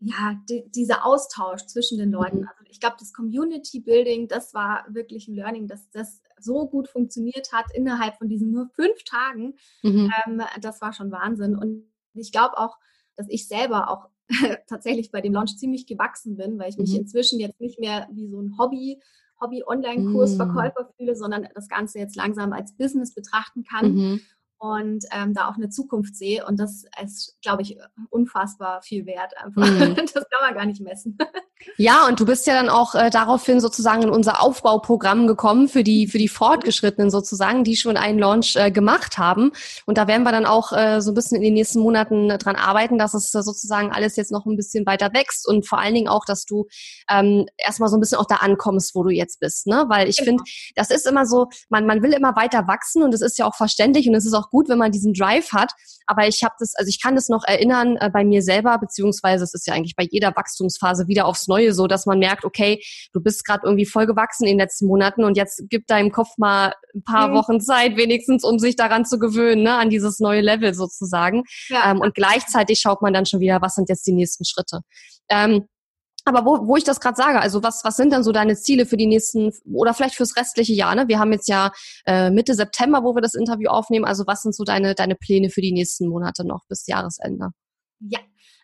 ja, 0.00 0.40
die, 0.48 0.64
dieser 0.70 1.04
Austausch 1.04 1.66
zwischen 1.66 1.98
den 1.98 2.12
Leuten. 2.12 2.40
Mhm. 2.40 2.48
Also 2.48 2.64
ich 2.68 2.80
glaube, 2.80 2.96
das 2.98 3.12
Community 3.12 3.80
Building, 3.80 4.28
das 4.28 4.54
war 4.54 4.84
wirklich 4.88 5.28
ein 5.28 5.34
Learning, 5.34 5.66
dass 5.66 5.88
das 5.90 6.20
so 6.38 6.68
gut 6.68 6.88
funktioniert 6.88 7.52
hat 7.52 7.66
innerhalb 7.74 8.16
von 8.16 8.28
diesen 8.28 8.52
nur 8.52 8.68
fünf 8.74 9.02
Tagen. 9.04 9.56
Mhm. 9.82 10.12
Ähm, 10.26 10.42
das 10.60 10.80
war 10.80 10.92
schon 10.92 11.10
Wahnsinn. 11.10 11.56
Und 11.56 11.84
ich 12.14 12.30
glaube 12.30 12.58
auch, 12.58 12.78
dass 13.16 13.26
ich 13.28 13.48
selber 13.48 13.90
auch 13.90 14.08
tatsächlich 14.66 15.10
bei 15.10 15.20
dem 15.20 15.32
Launch 15.32 15.56
ziemlich 15.56 15.86
gewachsen 15.86 16.36
bin, 16.36 16.58
weil 16.58 16.70
ich 16.70 16.78
mich 16.78 16.92
mhm. 16.92 17.00
inzwischen 17.00 17.40
jetzt 17.40 17.60
nicht 17.60 17.78
mehr 17.80 18.08
wie 18.12 18.28
so 18.28 18.40
ein 18.40 18.56
Hobby 18.58 19.00
Hobby-Online-Kursverkäufer 19.40 20.82
mm. 20.82 20.92
fühle, 20.96 21.14
sondern 21.14 21.46
das 21.54 21.68
Ganze 21.68 22.00
jetzt 22.00 22.16
langsam 22.16 22.52
als 22.52 22.76
Business 22.76 23.14
betrachten 23.14 23.62
kann. 23.62 23.94
Mhm 23.94 24.20
und 24.58 25.04
ähm, 25.12 25.34
da 25.34 25.48
auch 25.48 25.54
eine 25.54 25.68
Zukunft 25.68 26.16
sehe. 26.16 26.44
Und 26.44 26.58
das 26.58 26.84
ist, 27.02 27.36
glaube 27.42 27.62
ich, 27.62 27.78
unfassbar 28.10 28.82
viel 28.82 29.06
wert. 29.06 29.32
Einfach. 29.38 29.66
Mhm. 29.66 29.96
Das 30.18 30.24
kann 30.30 30.46
man 30.46 30.54
gar 30.54 30.66
nicht 30.66 30.80
messen. 30.80 31.16
Ja, 31.76 32.06
und 32.06 32.20
du 32.20 32.24
bist 32.24 32.46
ja 32.46 32.54
dann 32.54 32.68
auch 32.68 32.94
äh, 32.94 33.10
daraufhin 33.10 33.60
sozusagen 33.60 34.02
in 34.02 34.10
unser 34.10 34.42
Aufbauprogramm 34.42 35.26
gekommen 35.26 35.68
für 35.68 35.82
die 35.82 36.06
für 36.06 36.18
die 36.18 36.28
Fortgeschrittenen 36.28 37.10
sozusagen, 37.10 37.64
die 37.64 37.76
schon 37.76 37.96
einen 37.96 38.18
Launch 38.18 38.54
äh, 38.56 38.70
gemacht 38.70 39.18
haben. 39.18 39.50
Und 39.84 39.98
da 39.98 40.06
werden 40.06 40.22
wir 40.22 40.32
dann 40.32 40.46
auch 40.46 40.72
äh, 40.72 41.00
so 41.00 41.10
ein 41.10 41.14
bisschen 41.14 41.36
in 41.36 41.42
den 41.42 41.54
nächsten 41.54 41.80
Monaten 41.80 42.30
äh, 42.30 42.38
dran 42.38 42.56
arbeiten, 42.56 42.96
dass 42.96 43.14
es 43.14 43.34
äh, 43.34 43.42
sozusagen 43.42 43.90
alles 43.90 44.16
jetzt 44.16 44.30
noch 44.30 44.46
ein 44.46 44.56
bisschen 44.56 44.86
weiter 44.86 45.12
wächst 45.12 45.48
und 45.48 45.66
vor 45.66 45.78
allen 45.78 45.94
Dingen 45.94 46.08
auch, 46.08 46.24
dass 46.24 46.44
du 46.44 46.66
ähm, 47.10 47.46
erstmal 47.56 47.88
so 47.88 47.96
ein 47.96 48.00
bisschen 48.00 48.18
auch 48.18 48.26
da 48.26 48.36
ankommst, 48.36 48.94
wo 48.94 49.02
du 49.02 49.10
jetzt 49.10 49.40
bist. 49.40 49.66
Ne? 49.66 49.84
Weil 49.88 50.08
ich 50.08 50.18
genau. 50.18 50.28
finde, 50.28 50.44
das 50.76 50.90
ist 50.90 51.06
immer 51.06 51.26
so, 51.26 51.48
man, 51.68 51.86
man 51.86 52.02
will 52.02 52.12
immer 52.12 52.36
weiter 52.36 52.68
wachsen 52.68 53.02
und 53.02 53.12
es 53.14 53.20
ist 53.20 53.38
ja 53.38 53.46
auch 53.46 53.56
verständlich 53.56 54.08
und 54.08 54.14
es 54.14 54.26
ist 54.26 54.34
auch 54.34 54.47
gut, 54.50 54.68
wenn 54.68 54.78
man 54.78 54.92
diesen 54.92 55.12
Drive 55.12 55.52
hat. 55.52 55.72
Aber 56.06 56.26
ich 56.26 56.42
habe 56.42 56.54
das, 56.58 56.74
also 56.74 56.88
ich 56.88 57.02
kann 57.02 57.14
das 57.14 57.28
noch 57.28 57.44
erinnern 57.44 57.96
äh, 57.96 58.10
bei 58.10 58.24
mir 58.24 58.42
selber, 58.42 58.78
beziehungsweise 58.78 59.44
es 59.44 59.54
ist 59.54 59.66
ja 59.66 59.74
eigentlich 59.74 59.96
bei 59.96 60.06
jeder 60.10 60.34
Wachstumsphase 60.34 61.06
wieder 61.06 61.26
aufs 61.26 61.48
Neue 61.48 61.72
so, 61.74 61.86
dass 61.86 62.06
man 62.06 62.18
merkt, 62.18 62.44
okay, 62.44 62.82
du 63.12 63.20
bist 63.20 63.44
gerade 63.44 63.62
irgendwie 63.64 63.86
voll 63.86 64.06
gewachsen 64.06 64.44
in 64.44 64.52
den 64.52 64.58
letzten 64.58 64.86
Monaten 64.86 65.24
und 65.24 65.36
jetzt 65.36 65.62
gib 65.68 65.86
deinem 65.86 66.10
Kopf 66.10 66.30
mal 66.38 66.72
ein 66.94 67.02
paar 67.02 67.28
mhm. 67.28 67.34
Wochen 67.34 67.60
Zeit, 67.60 67.96
wenigstens, 67.96 68.44
um 68.44 68.58
sich 68.58 68.76
daran 68.76 69.04
zu 69.04 69.18
gewöhnen, 69.18 69.62
ne, 69.62 69.74
an 69.74 69.90
dieses 69.90 70.18
neue 70.18 70.40
Level 70.40 70.74
sozusagen. 70.74 71.44
Ja. 71.68 71.90
Ähm, 71.90 72.00
und 72.00 72.14
gleichzeitig 72.14 72.80
schaut 72.80 73.02
man 73.02 73.12
dann 73.12 73.26
schon 73.26 73.40
wieder, 73.40 73.60
was 73.60 73.74
sind 73.74 73.88
jetzt 73.88 74.06
die 74.06 74.12
nächsten 74.12 74.44
Schritte. 74.44 74.80
Ähm, 75.28 75.68
aber 76.28 76.44
wo, 76.44 76.66
wo 76.66 76.76
ich 76.76 76.84
das 76.84 77.00
gerade 77.00 77.16
sage, 77.16 77.40
also 77.40 77.62
was, 77.62 77.84
was 77.84 77.96
sind 77.96 78.12
dann 78.12 78.22
so 78.22 78.32
deine 78.32 78.56
Ziele 78.56 78.86
für 78.86 78.96
die 78.96 79.06
nächsten 79.06 79.52
oder 79.72 79.94
vielleicht 79.94 80.14
fürs 80.14 80.36
restliche 80.36 80.74
Jahr? 80.74 80.94
Ne? 80.94 81.08
Wir 81.08 81.18
haben 81.18 81.32
jetzt 81.32 81.48
ja 81.48 81.72
äh, 82.06 82.30
Mitte 82.30 82.54
September, 82.54 83.02
wo 83.02 83.14
wir 83.14 83.22
das 83.22 83.34
Interview 83.34 83.68
aufnehmen. 83.68 84.04
Also 84.04 84.26
was 84.26 84.42
sind 84.42 84.54
so 84.54 84.64
deine, 84.64 84.94
deine 84.94 85.14
Pläne 85.14 85.50
für 85.50 85.60
die 85.60 85.72
nächsten 85.72 86.08
Monate 86.08 86.46
noch 86.46 86.66
bis 86.68 86.86
Jahresende? 86.86 87.50
Ja, 88.00 88.20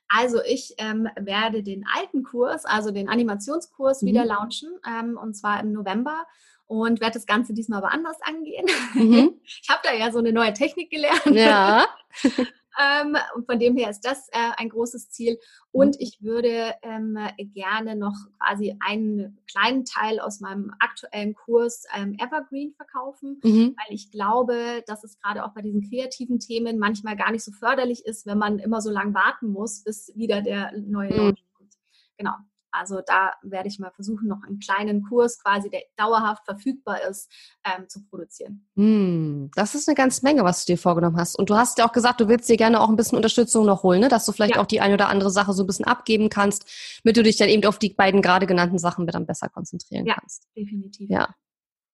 also 0.09 0.40
ich 0.42 0.74
ähm, 0.79 1.09
werde 1.16 1.62
den 1.62 1.85
alten 1.92 2.22
Kurs, 2.22 2.64
also 2.64 2.90
den 2.90 3.09
Animationskurs, 3.09 4.03
mhm. 4.03 4.07
wieder 4.07 4.24
launchen 4.24 4.70
ähm, 4.87 5.18
und 5.20 5.35
zwar 5.35 5.61
im 5.61 5.72
November 5.72 6.24
und 6.66 7.00
werde 7.00 7.14
das 7.14 7.27
Ganze 7.27 7.55
diesmal 7.55 7.79
aber 7.79 7.92
anders 7.92 8.18
angehen. 8.22 8.66
Mhm. 8.94 9.40
Ich 9.62 9.68
habe 9.68 9.81
da 9.83 9.92
ja 9.92 10.12
so 10.12 10.18
eine 10.18 10.33
neue 10.33 10.53
Technik 10.53 10.90
gelernt. 10.90 11.27
Ja. 11.27 11.87
Ähm, 12.79 13.17
und 13.35 13.47
von 13.47 13.59
dem 13.59 13.77
her 13.77 13.91
ist 13.91 14.05
das 14.05 14.29
äh, 14.29 14.51
ein 14.57 14.69
großes 14.69 15.11
Ziel. 15.11 15.39
Und 15.71 15.97
mhm. 15.97 16.01
ich 16.01 16.23
würde 16.23 16.75
ähm, 16.83 17.19
gerne 17.55 17.97
noch 17.97 18.15
quasi 18.39 18.77
einen 18.81 19.39
kleinen 19.51 19.85
Teil 19.85 20.21
aus 20.21 20.41
meinem 20.41 20.73
aktuellen 20.79 21.35
Kurs 21.35 21.85
ähm, 21.97 22.17
Evergreen 22.19 22.73
verkaufen, 22.75 23.41
mhm. 23.43 23.77
weil 23.77 23.95
ich 23.95 24.11
glaube, 24.11 24.83
dass 24.87 25.05
es 25.05 25.19
gerade 25.21 25.45
auch 25.45 25.55
bei 25.55 25.63
diesen 25.63 25.89
kreativen 25.89 26.39
Themen 26.39 26.79
manchmal 26.79 27.17
gar 27.17 27.31
nicht 27.31 27.45
so 27.45 27.53
förderlich 27.53 28.05
ist, 28.05 28.27
wenn 28.27 28.39
man 28.39 28.59
immer 28.59 28.81
so 28.81 28.91
lange 28.91 29.15
warten 29.15 29.49
muss, 29.49 29.83
bis 29.85 30.13
wieder 30.15 30.43
der 30.43 30.73
neue 30.77 31.11
mhm. 31.11 31.17
Launch 31.17 31.45
kommt. 31.57 31.75
Genau. 32.17 32.35
Also 32.75 33.01
da 33.07 33.33
werde 33.43 33.69
ich 33.69 33.79
mal 33.79 33.93
versuchen, 33.93 34.27
noch 34.27 34.43
einen 34.43 34.59
kleinen 34.59 35.05
Kurs 35.05 35.41
quasi, 35.41 35.71
der 35.71 35.83
dauerhaft 35.97 36.45
verfügbar 36.45 37.03
ist, 37.09 37.31
ähm, 37.65 37.89
zu 37.89 38.05
produzieren. 38.05 38.67
Hm, 38.75 39.51
das 39.55 39.77
ist 39.77 39.89
eine 39.89 39.95
ganze 39.95 40.25
Menge, 40.25 40.43
was 40.43 40.65
du 40.65 40.73
dir 40.73 40.79
vorgenommen 40.79 41.17
hast. 41.17 41.39
Und 41.39 41.51
du 41.51 41.55
hast 41.55 41.79
ja 41.79 41.87
auch 41.87 41.93
gesagt, 41.93 42.21
du 42.21 42.29
willst 42.29 42.49
dir 42.49 42.57
gerne 42.57 42.81
auch 42.81 42.89
ein 42.89 42.97
bisschen 42.97 43.17
Unterstützung 43.17 43.65
noch 43.65 43.85
holen, 43.85 44.01
ne? 44.01 44.09
dass 44.09 44.27
du 44.27 44.33
vielleicht 44.33 44.57
ja. 44.57 44.61
auch 44.61 44.67
die 44.67 44.81
eine 44.81 44.95
oder 44.95 45.09
andere 45.09 45.31
Sache 45.31 45.53
so 45.53 45.63
ein 45.63 45.67
bisschen 45.67 45.85
abgeben 45.85 46.29
kannst, 46.31 46.67
damit 47.05 47.17
du 47.17 47.23
dich 47.23 47.37
dann 47.37 47.49
eben 47.49 47.65
auf 47.65 47.79
die 47.79 47.91
beiden 47.91 48.23
gerade 48.23 48.47
genannten 48.47 48.79
Sachen 48.79 49.07
dann 49.07 49.25
besser 49.25 49.49
konzentrieren 49.49 50.07
ja, 50.07 50.15
kannst. 50.15 50.49
Definitiv. 50.57 51.09
Ja, 51.09 51.35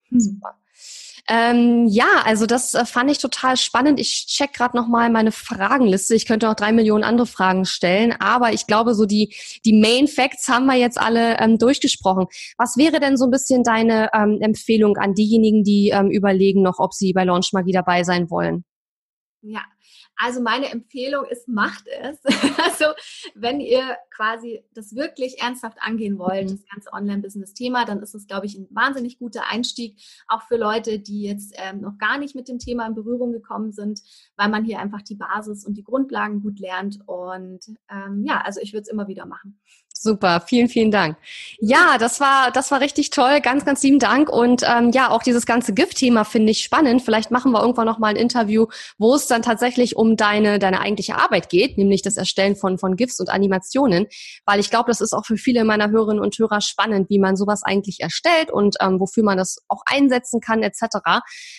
hm. 0.09 0.21
super. 0.21 0.57
Ähm, 1.29 1.87
ja, 1.87 2.09
also 2.25 2.47
das 2.47 2.75
äh, 2.75 2.85
fand 2.85 3.11
ich 3.11 3.19
total 3.19 3.57
spannend. 3.57 4.01
Ich 4.01 4.27
check 4.27 4.53
gerade 4.53 4.77
nochmal 4.77 5.11
meine 5.11 5.33
Fragenliste. 5.33 6.15
Ich 6.15 6.27
könnte 6.27 6.49
auch 6.49 6.55
drei 6.55 6.73
Millionen 6.73 7.05
andere 7.05 7.27
Fragen 7.27 7.65
stellen, 7.67 8.13
aber 8.19 8.53
ich 8.53 8.67
glaube, 8.67 8.95
so 8.95 9.07
die, 9.07 9.35
die 9.65 9.73
Main 9.73 10.09
Facts 10.09 10.49
haben 10.49 10.67
wir 10.67 10.75
jetzt 10.75 10.99
alle 10.99 11.39
ähm, 11.39 11.59
durchgesprochen. 11.59 12.27
Was 12.57 12.77
wäre 12.77 12.99
denn 13.01 13.17
so 13.17 13.27
ein 13.27 13.31
bisschen 13.31 13.63
deine 13.63 14.11
ähm, 14.13 14.39
Empfehlung 14.41 14.97
an 14.97 15.15
diejenigen, 15.15 15.63
die 15.63 15.91
ähm, 15.91 16.11
überlegen 16.11 16.63
noch, 16.63 16.79
ob 16.79 16.95
sie 16.95 17.13
bei 17.13 17.25
Launch 17.25 17.53
Magie 17.53 17.73
dabei 17.73 18.03
sein 18.03 18.31
wollen? 18.31 18.65
Ja, 19.43 19.63
also 20.23 20.43
meine 20.43 20.71
Empfehlung 20.71 21.25
ist, 21.25 21.49
macht 21.49 21.85
es. 21.87 22.19
also 22.63 22.93
wenn 23.35 23.61
ihr 23.61 23.97
quasi 24.15 24.63
das 24.75 24.95
wirklich 24.95 25.41
ernsthaft 25.41 25.79
angehen 25.81 26.19
wollt, 26.19 26.51
das 26.51 26.65
ganze 26.71 26.93
Online-Business-Thema, 26.93 27.87
dann 27.87 28.03
ist 28.03 28.15
es, 28.15 28.27
glaube 28.27 28.45
ich, 28.45 28.55
ein 28.55 28.69
wahnsinnig 28.71 29.19
guter 29.19 29.49
Einstieg, 29.49 29.99
auch 30.29 30.43
für 30.43 30.57
Leute, 30.57 30.99
die 30.99 31.23
jetzt 31.23 31.55
ähm, 31.57 31.81
noch 31.81 31.97
gar 31.97 32.19
nicht 32.19 32.35
mit 32.35 32.49
dem 32.49 32.59
Thema 32.59 32.87
in 32.87 32.95
Berührung 32.95 33.33
gekommen 33.33 33.73
sind, 33.73 34.01
weil 34.37 34.51
man 34.51 34.65
hier 34.65 34.79
einfach 34.79 35.01
die 35.01 35.15
Basis 35.15 35.65
und 35.65 35.79
die 35.79 35.85
Grundlagen 35.85 36.43
gut 36.43 36.61
lernt. 36.61 36.99
Und 37.07 37.65
ähm, 37.91 38.23
ja, 38.27 38.43
also 38.43 38.61
ich 38.61 38.75
würde 38.75 38.83
es 38.83 38.89
immer 38.89 39.09
wieder 39.09 39.25
machen. 39.25 39.59
Super, 40.03 40.41
vielen, 40.41 40.71
vielen 40.71 40.91
Dank. 40.91 41.19
Ja, 41.59 41.99
das 41.99 42.21
war, 42.21 42.51
das 42.53 42.71
war 42.71 42.81
richtig 42.81 43.11
toll. 43.11 43.43
Ganz, 43.43 43.67
ganz 43.67 43.83
lieben 43.83 43.99
Dank. 43.99 44.31
Und 44.31 44.63
ähm, 44.67 44.93
ja, 44.93 45.11
auch 45.11 45.23
dieses 45.23 45.45
ganze 45.45 45.75
Gift-Thema 45.75 46.25
finde 46.25 46.53
ich 46.53 46.63
spannend. 46.63 47.03
Vielleicht 47.03 47.31
machen 47.31 47.53
wir 47.53 47.61
irgendwann 47.61 47.85
noch 47.85 47.99
mal 47.99 48.07
ein 48.07 48.17
Interview, 48.17 48.69
wo 48.97 49.15
es 49.15 49.27
dann 49.27 49.43
tatsächlich 49.43 49.97
um 49.97 50.17
deine, 50.17 50.59
deine 50.59 50.81
eigentliche 50.81 51.17
Arbeit 51.17 51.51
geht, 51.51 51.77
nämlich 51.77 52.01
das 52.01 52.17
Erstellen 52.17 52.57
von, 52.57 52.79
von 52.79 52.97
GIFs 52.97 53.21
und 53.21 53.29
Animationen. 53.29 54.07
Weil 54.47 54.59
ich 54.59 54.71
glaube, 54.71 54.87
das 54.89 55.03
ist 55.03 55.13
auch 55.13 55.27
für 55.27 55.37
viele 55.37 55.65
meiner 55.65 55.91
Hörerinnen 55.91 56.25
und 56.25 56.39
Hörer 56.39 56.63
spannend, 56.63 57.11
wie 57.11 57.19
man 57.19 57.37
sowas 57.37 57.63
eigentlich 57.63 58.01
erstellt 58.01 58.51
und 58.51 58.77
ähm, 58.81 59.01
wofür 59.01 59.23
man 59.23 59.37
das 59.37 59.59
auch 59.69 59.83
einsetzen 59.85 60.41
kann, 60.41 60.63
etc. 60.63 60.81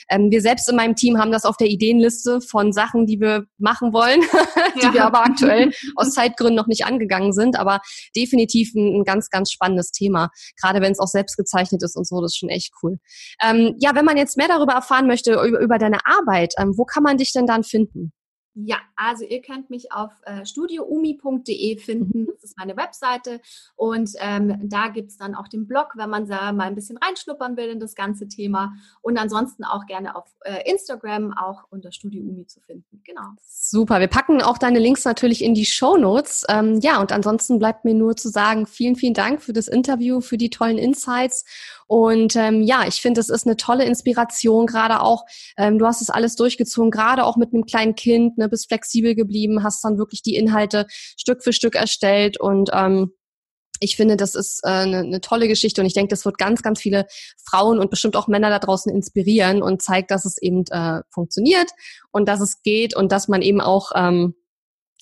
Ähm, 0.09 0.31
wir 0.31 0.41
selbst 0.41 0.67
in 0.67 0.77
meinem 0.77 0.95
Team 0.95 1.19
haben 1.19 1.31
das 1.31 1.45
auf 1.45 1.57
der 1.57 1.67
Ideenliste 1.67 2.41
von 2.41 2.73
Sachen, 2.73 3.05
die 3.05 3.19
wir 3.19 3.45
machen 3.59 3.93
wollen, 3.93 4.21
die 4.81 4.85
ja. 4.87 4.93
wir 4.95 5.05
aber 5.05 5.25
aktuell 5.25 5.71
aus 5.95 6.15
Zeitgründen 6.15 6.55
noch 6.55 6.65
nicht 6.65 6.85
angegangen 6.85 7.33
sind. 7.33 7.55
Aber 7.55 7.81
definitiv 8.15 8.30
ein, 8.75 9.01
ein 9.01 9.03
ganz, 9.03 9.29
ganz 9.29 9.51
spannendes 9.51 9.91
Thema. 9.91 10.29
Gerade 10.61 10.81
wenn 10.81 10.91
es 10.91 10.99
auch 10.99 11.07
selbst 11.07 11.37
gezeichnet 11.37 11.83
ist 11.83 11.95
und 11.95 12.07
so, 12.07 12.21
das 12.21 12.33
ist 12.33 12.37
schon 12.37 12.49
echt 12.49 12.71
cool. 12.83 12.97
Ähm, 13.43 13.75
ja, 13.79 13.95
wenn 13.95 14.05
man 14.05 14.17
jetzt 14.17 14.37
mehr 14.37 14.47
darüber 14.47 14.73
erfahren 14.73 15.07
möchte, 15.07 15.33
über, 15.33 15.59
über 15.59 15.77
deine 15.77 15.99
Arbeit, 16.05 16.53
ähm, 16.57 16.73
wo 16.77 16.85
kann 16.85 17.03
man 17.03 17.17
dich 17.17 17.33
denn 17.33 17.45
dann 17.45 17.63
finden? 17.63 18.13
Ja, 18.53 18.77
also 18.97 19.23
ihr 19.23 19.41
könnt 19.41 19.69
mich 19.69 19.93
auf 19.93 20.11
äh, 20.25 20.45
studioumi.de 20.45 21.77
finden. 21.77 22.21
Mhm. 22.21 22.27
Das 22.33 22.43
ist 22.43 22.57
meine 22.57 22.75
Webseite. 22.75 23.39
Und 23.75 24.11
ähm, 24.19 24.57
da 24.63 24.89
gibt 24.89 25.11
es 25.11 25.17
dann 25.17 25.35
auch 25.35 25.47
den 25.47 25.67
Blog, 25.67 25.93
wenn 25.95 26.09
man 26.09 26.27
da 26.27 26.51
mal 26.51 26.65
ein 26.65 26.75
bisschen 26.75 26.97
reinschnuppern 26.97 27.55
will 27.55 27.69
in 27.69 27.79
das 27.79 27.95
ganze 27.95 28.27
Thema. 28.27 28.73
Und 29.01 29.17
ansonsten 29.17 29.63
auch 29.63 29.85
gerne 29.85 30.15
auf 30.15 30.25
äh, 30.43 30.69
Instagram 30.69 31.33
auch 31.33 31.63
unter 31.69 31.93
Studio 31.93 32.23
Umi 32.23 32.45
zu 32.45 32.59
finden. 32.59 33.01
Genau. 33.05 33.29
Super. 33.41 34.01
Wir 34.01 34.07
packen 34.07 34.41
auch 34.41 34.57
deine 34.57 34.79
Links 34.79 35.05
natürlich 35.05 35.43
in 35.43 35.53
die 35.53 35.65
Show 35.65 35.95
Notes. 35.95 36.45
Ähm, 36.49 36.79
ja, 36.81 36.99
und 36.99 37.13
ansonsten 37.13 37.57
bleibt 37.57 37.85
mir 37.85 37.93
nur 37.93 38.17
zu 38.17 38.27
sagen, 38.27 38.67
vielen, 38.67 38.97
vielen 38.97 39.13
Dank 39.13 39.41
für 39.41 39.53
das 39.53 39.69
Interview, 39.69 40.19
für 40.19 40.37
die 40.37 40.49
tollen 40.49 40.77
Insights. 40.77 41.45
Und 41.91 42.37
ähm, 42.37 42.61
ja, 42.61 42.87
ich 42.87 43.01
finde, 43.01 43.19
es 43.19 43.27
ist 43.27 43.45
eine 43.45 43.57
tolle 43.57 43.83
Inspiration, 43.83 44.65
gerade 44.65 45.01
auch, 45.01 45.25
ähm, 45.57 45.77
du 45.77 45.85
hast 45.85 46.01
es 46.01 46.09
alles 46.09 46.37
durchgezogen, 46.37 46.89
gerade 46.89 47.25
auch 47.25 47.35
mit 47.35 47.53
einem 47.53 47.65
kleinen 47.65 47.95
Kind, 47.95 48.37
ne, 48.37 48.47
bist 48.47 48.69
flexibel 48.69 49.13
geblieben, 49.13 49.61
hast 49.61 49.83
dann 49.83 49.97
wirklich 49.97 50.21
die 50.21 50.37
Inhalte 50.37 50.87
Stück 50.89 51.43
für 51.43 51.51
Stück 51.51 51.75
erstellt 51.75 52.39
und 52.39 52.69
ähm, 52.71 53.11
ich 53.81 53.97
finde, 53.97 54.15
das 54.15 54.35
ist 54.35 54.61
äh, 54.63 54.69
eine, 54.69 54.99
eine 54.99 55.19
tolle 55.19 55.49
Geschichte 55.49 55.81
und 55.81 55.87
ich 55.87 55.93
denke, 55.93 56.11
das 56.11 56.23
wird 56.23 56.37
ganz, 56.37 56.61
ganz 56.61 56.79
viele 56.79 57.07
Frauen 57.43 57.77
und 57.77 57.89
bestimmt 57.89 58.15
auch 58.15 58.29
Männer 58.29 58.49
da 58.49 58.59
draußen 58.59 58.89
inspirieren 58.89 59.61
und 59.61 59.81
zeigt, 59.81 60.11
dass 60.11 60.23
es 60.23 60.41
eben 60.41 60.63
äh, 60.69 61.01
funktioniert 61.09 61.71
und 62.11 62.29
dass 62.29 62.39
es 62.39 62.61
geht 62.61 62.95
und 62.95 63.11
dass 63.11 63.27
man 63.27 63.41
eben 63.41 63.59
auch 63.59 63.91
ähm, 63.95 64.35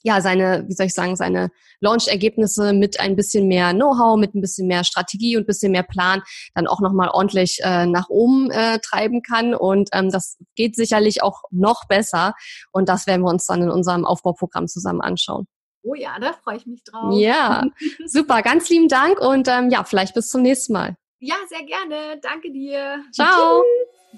ja, 0.04 0.22
seine, 0.22 0.66
wie 0.68 0.74
soll 0.74 0.88
ich 0.88 0.94
sagen, 0.94 1.16
seine 1.16 1.50
Launch-Ergebnisse 1.82 2.74
mit 2.74 3.00
ein 3.00 3.16
bisschen 3.16 3.48
mehr 3.48 3.74
Know-how, 3.74 4.18
mit 4.18 4.36
ein 4.36 4.42
bisschen 4.42 4.68
mehr 4.68 4.84
Strategie 4.84 5.36
und 5.36 5.44
ein 5.44 5.48
bisschen 5.48 5.72
mehr 5.72 5.84
Plan 5.84 6.22
dann 6.56 6.68
auch 6.68 6.82
nochmal 6.82 7.10
ordentlich 7.10 7.60
äh, 7.64 7.86
nach 7.86 8.10
oben 8.10 8.50
äh, 8.52 8.80
treiben 8.80 9.22
kann. 9.22 9.54
Und 9.54 9.90
ähm, 9.94 10.10
das 10.10 10.38
geht 10.56 10.76
sicherlich 10.76 11.24
auch 11.24 11.44
noch 11.52 11.88
besser. 11.88 12.34
Und 12.72 12.90
das 12.90 13.08
werden 13.08 13.22
wir 13.22 13.30
uns 13.30 13.46
dann 13.46 13.62
in 13.62 13.70
unserem 13.70 14.06
Aufbauprogramm 14.06 14.68
zusammen 14.68 15.02
anschauen. 15.02 15.48
Oh 15.82 15.96
ja, 15.96 16.18
da 16.20 16.34
freue 16.34 16.58
ich 16.58 16.66
mich 16.66 16.84
drauf. 16.84 17.18
Ja, 17.18 17.64
super. 18.06 18.42
Ganz 18.42 18.70
lieben 18.70 18.90
Dank 18.90 19.20
und 19.20 19.48
ähm, 19.48 19.70
ja, 19.70 19.84
vielleicht 19.84 20.14
bis 20.14 20.30
zum 20.30 20.42
nächsten 20.42 20.74
Mal. 20.74 20.96
Ja, 21.20 21.36
sehr 21.48 21.64
gerne. 21.64 22.20
Danke 22.22 22.52
dir. 22.52 23.04
Ciao. 23.14 23.64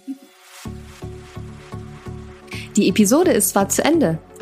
Tschüss. 0.06 0.16
Die 2.78 2.88
Episode 2.88 3.32
ist 3.32 3.50
zwar 3.50 3.68
zu 3.68 3.84
Ende, 3.84 4.18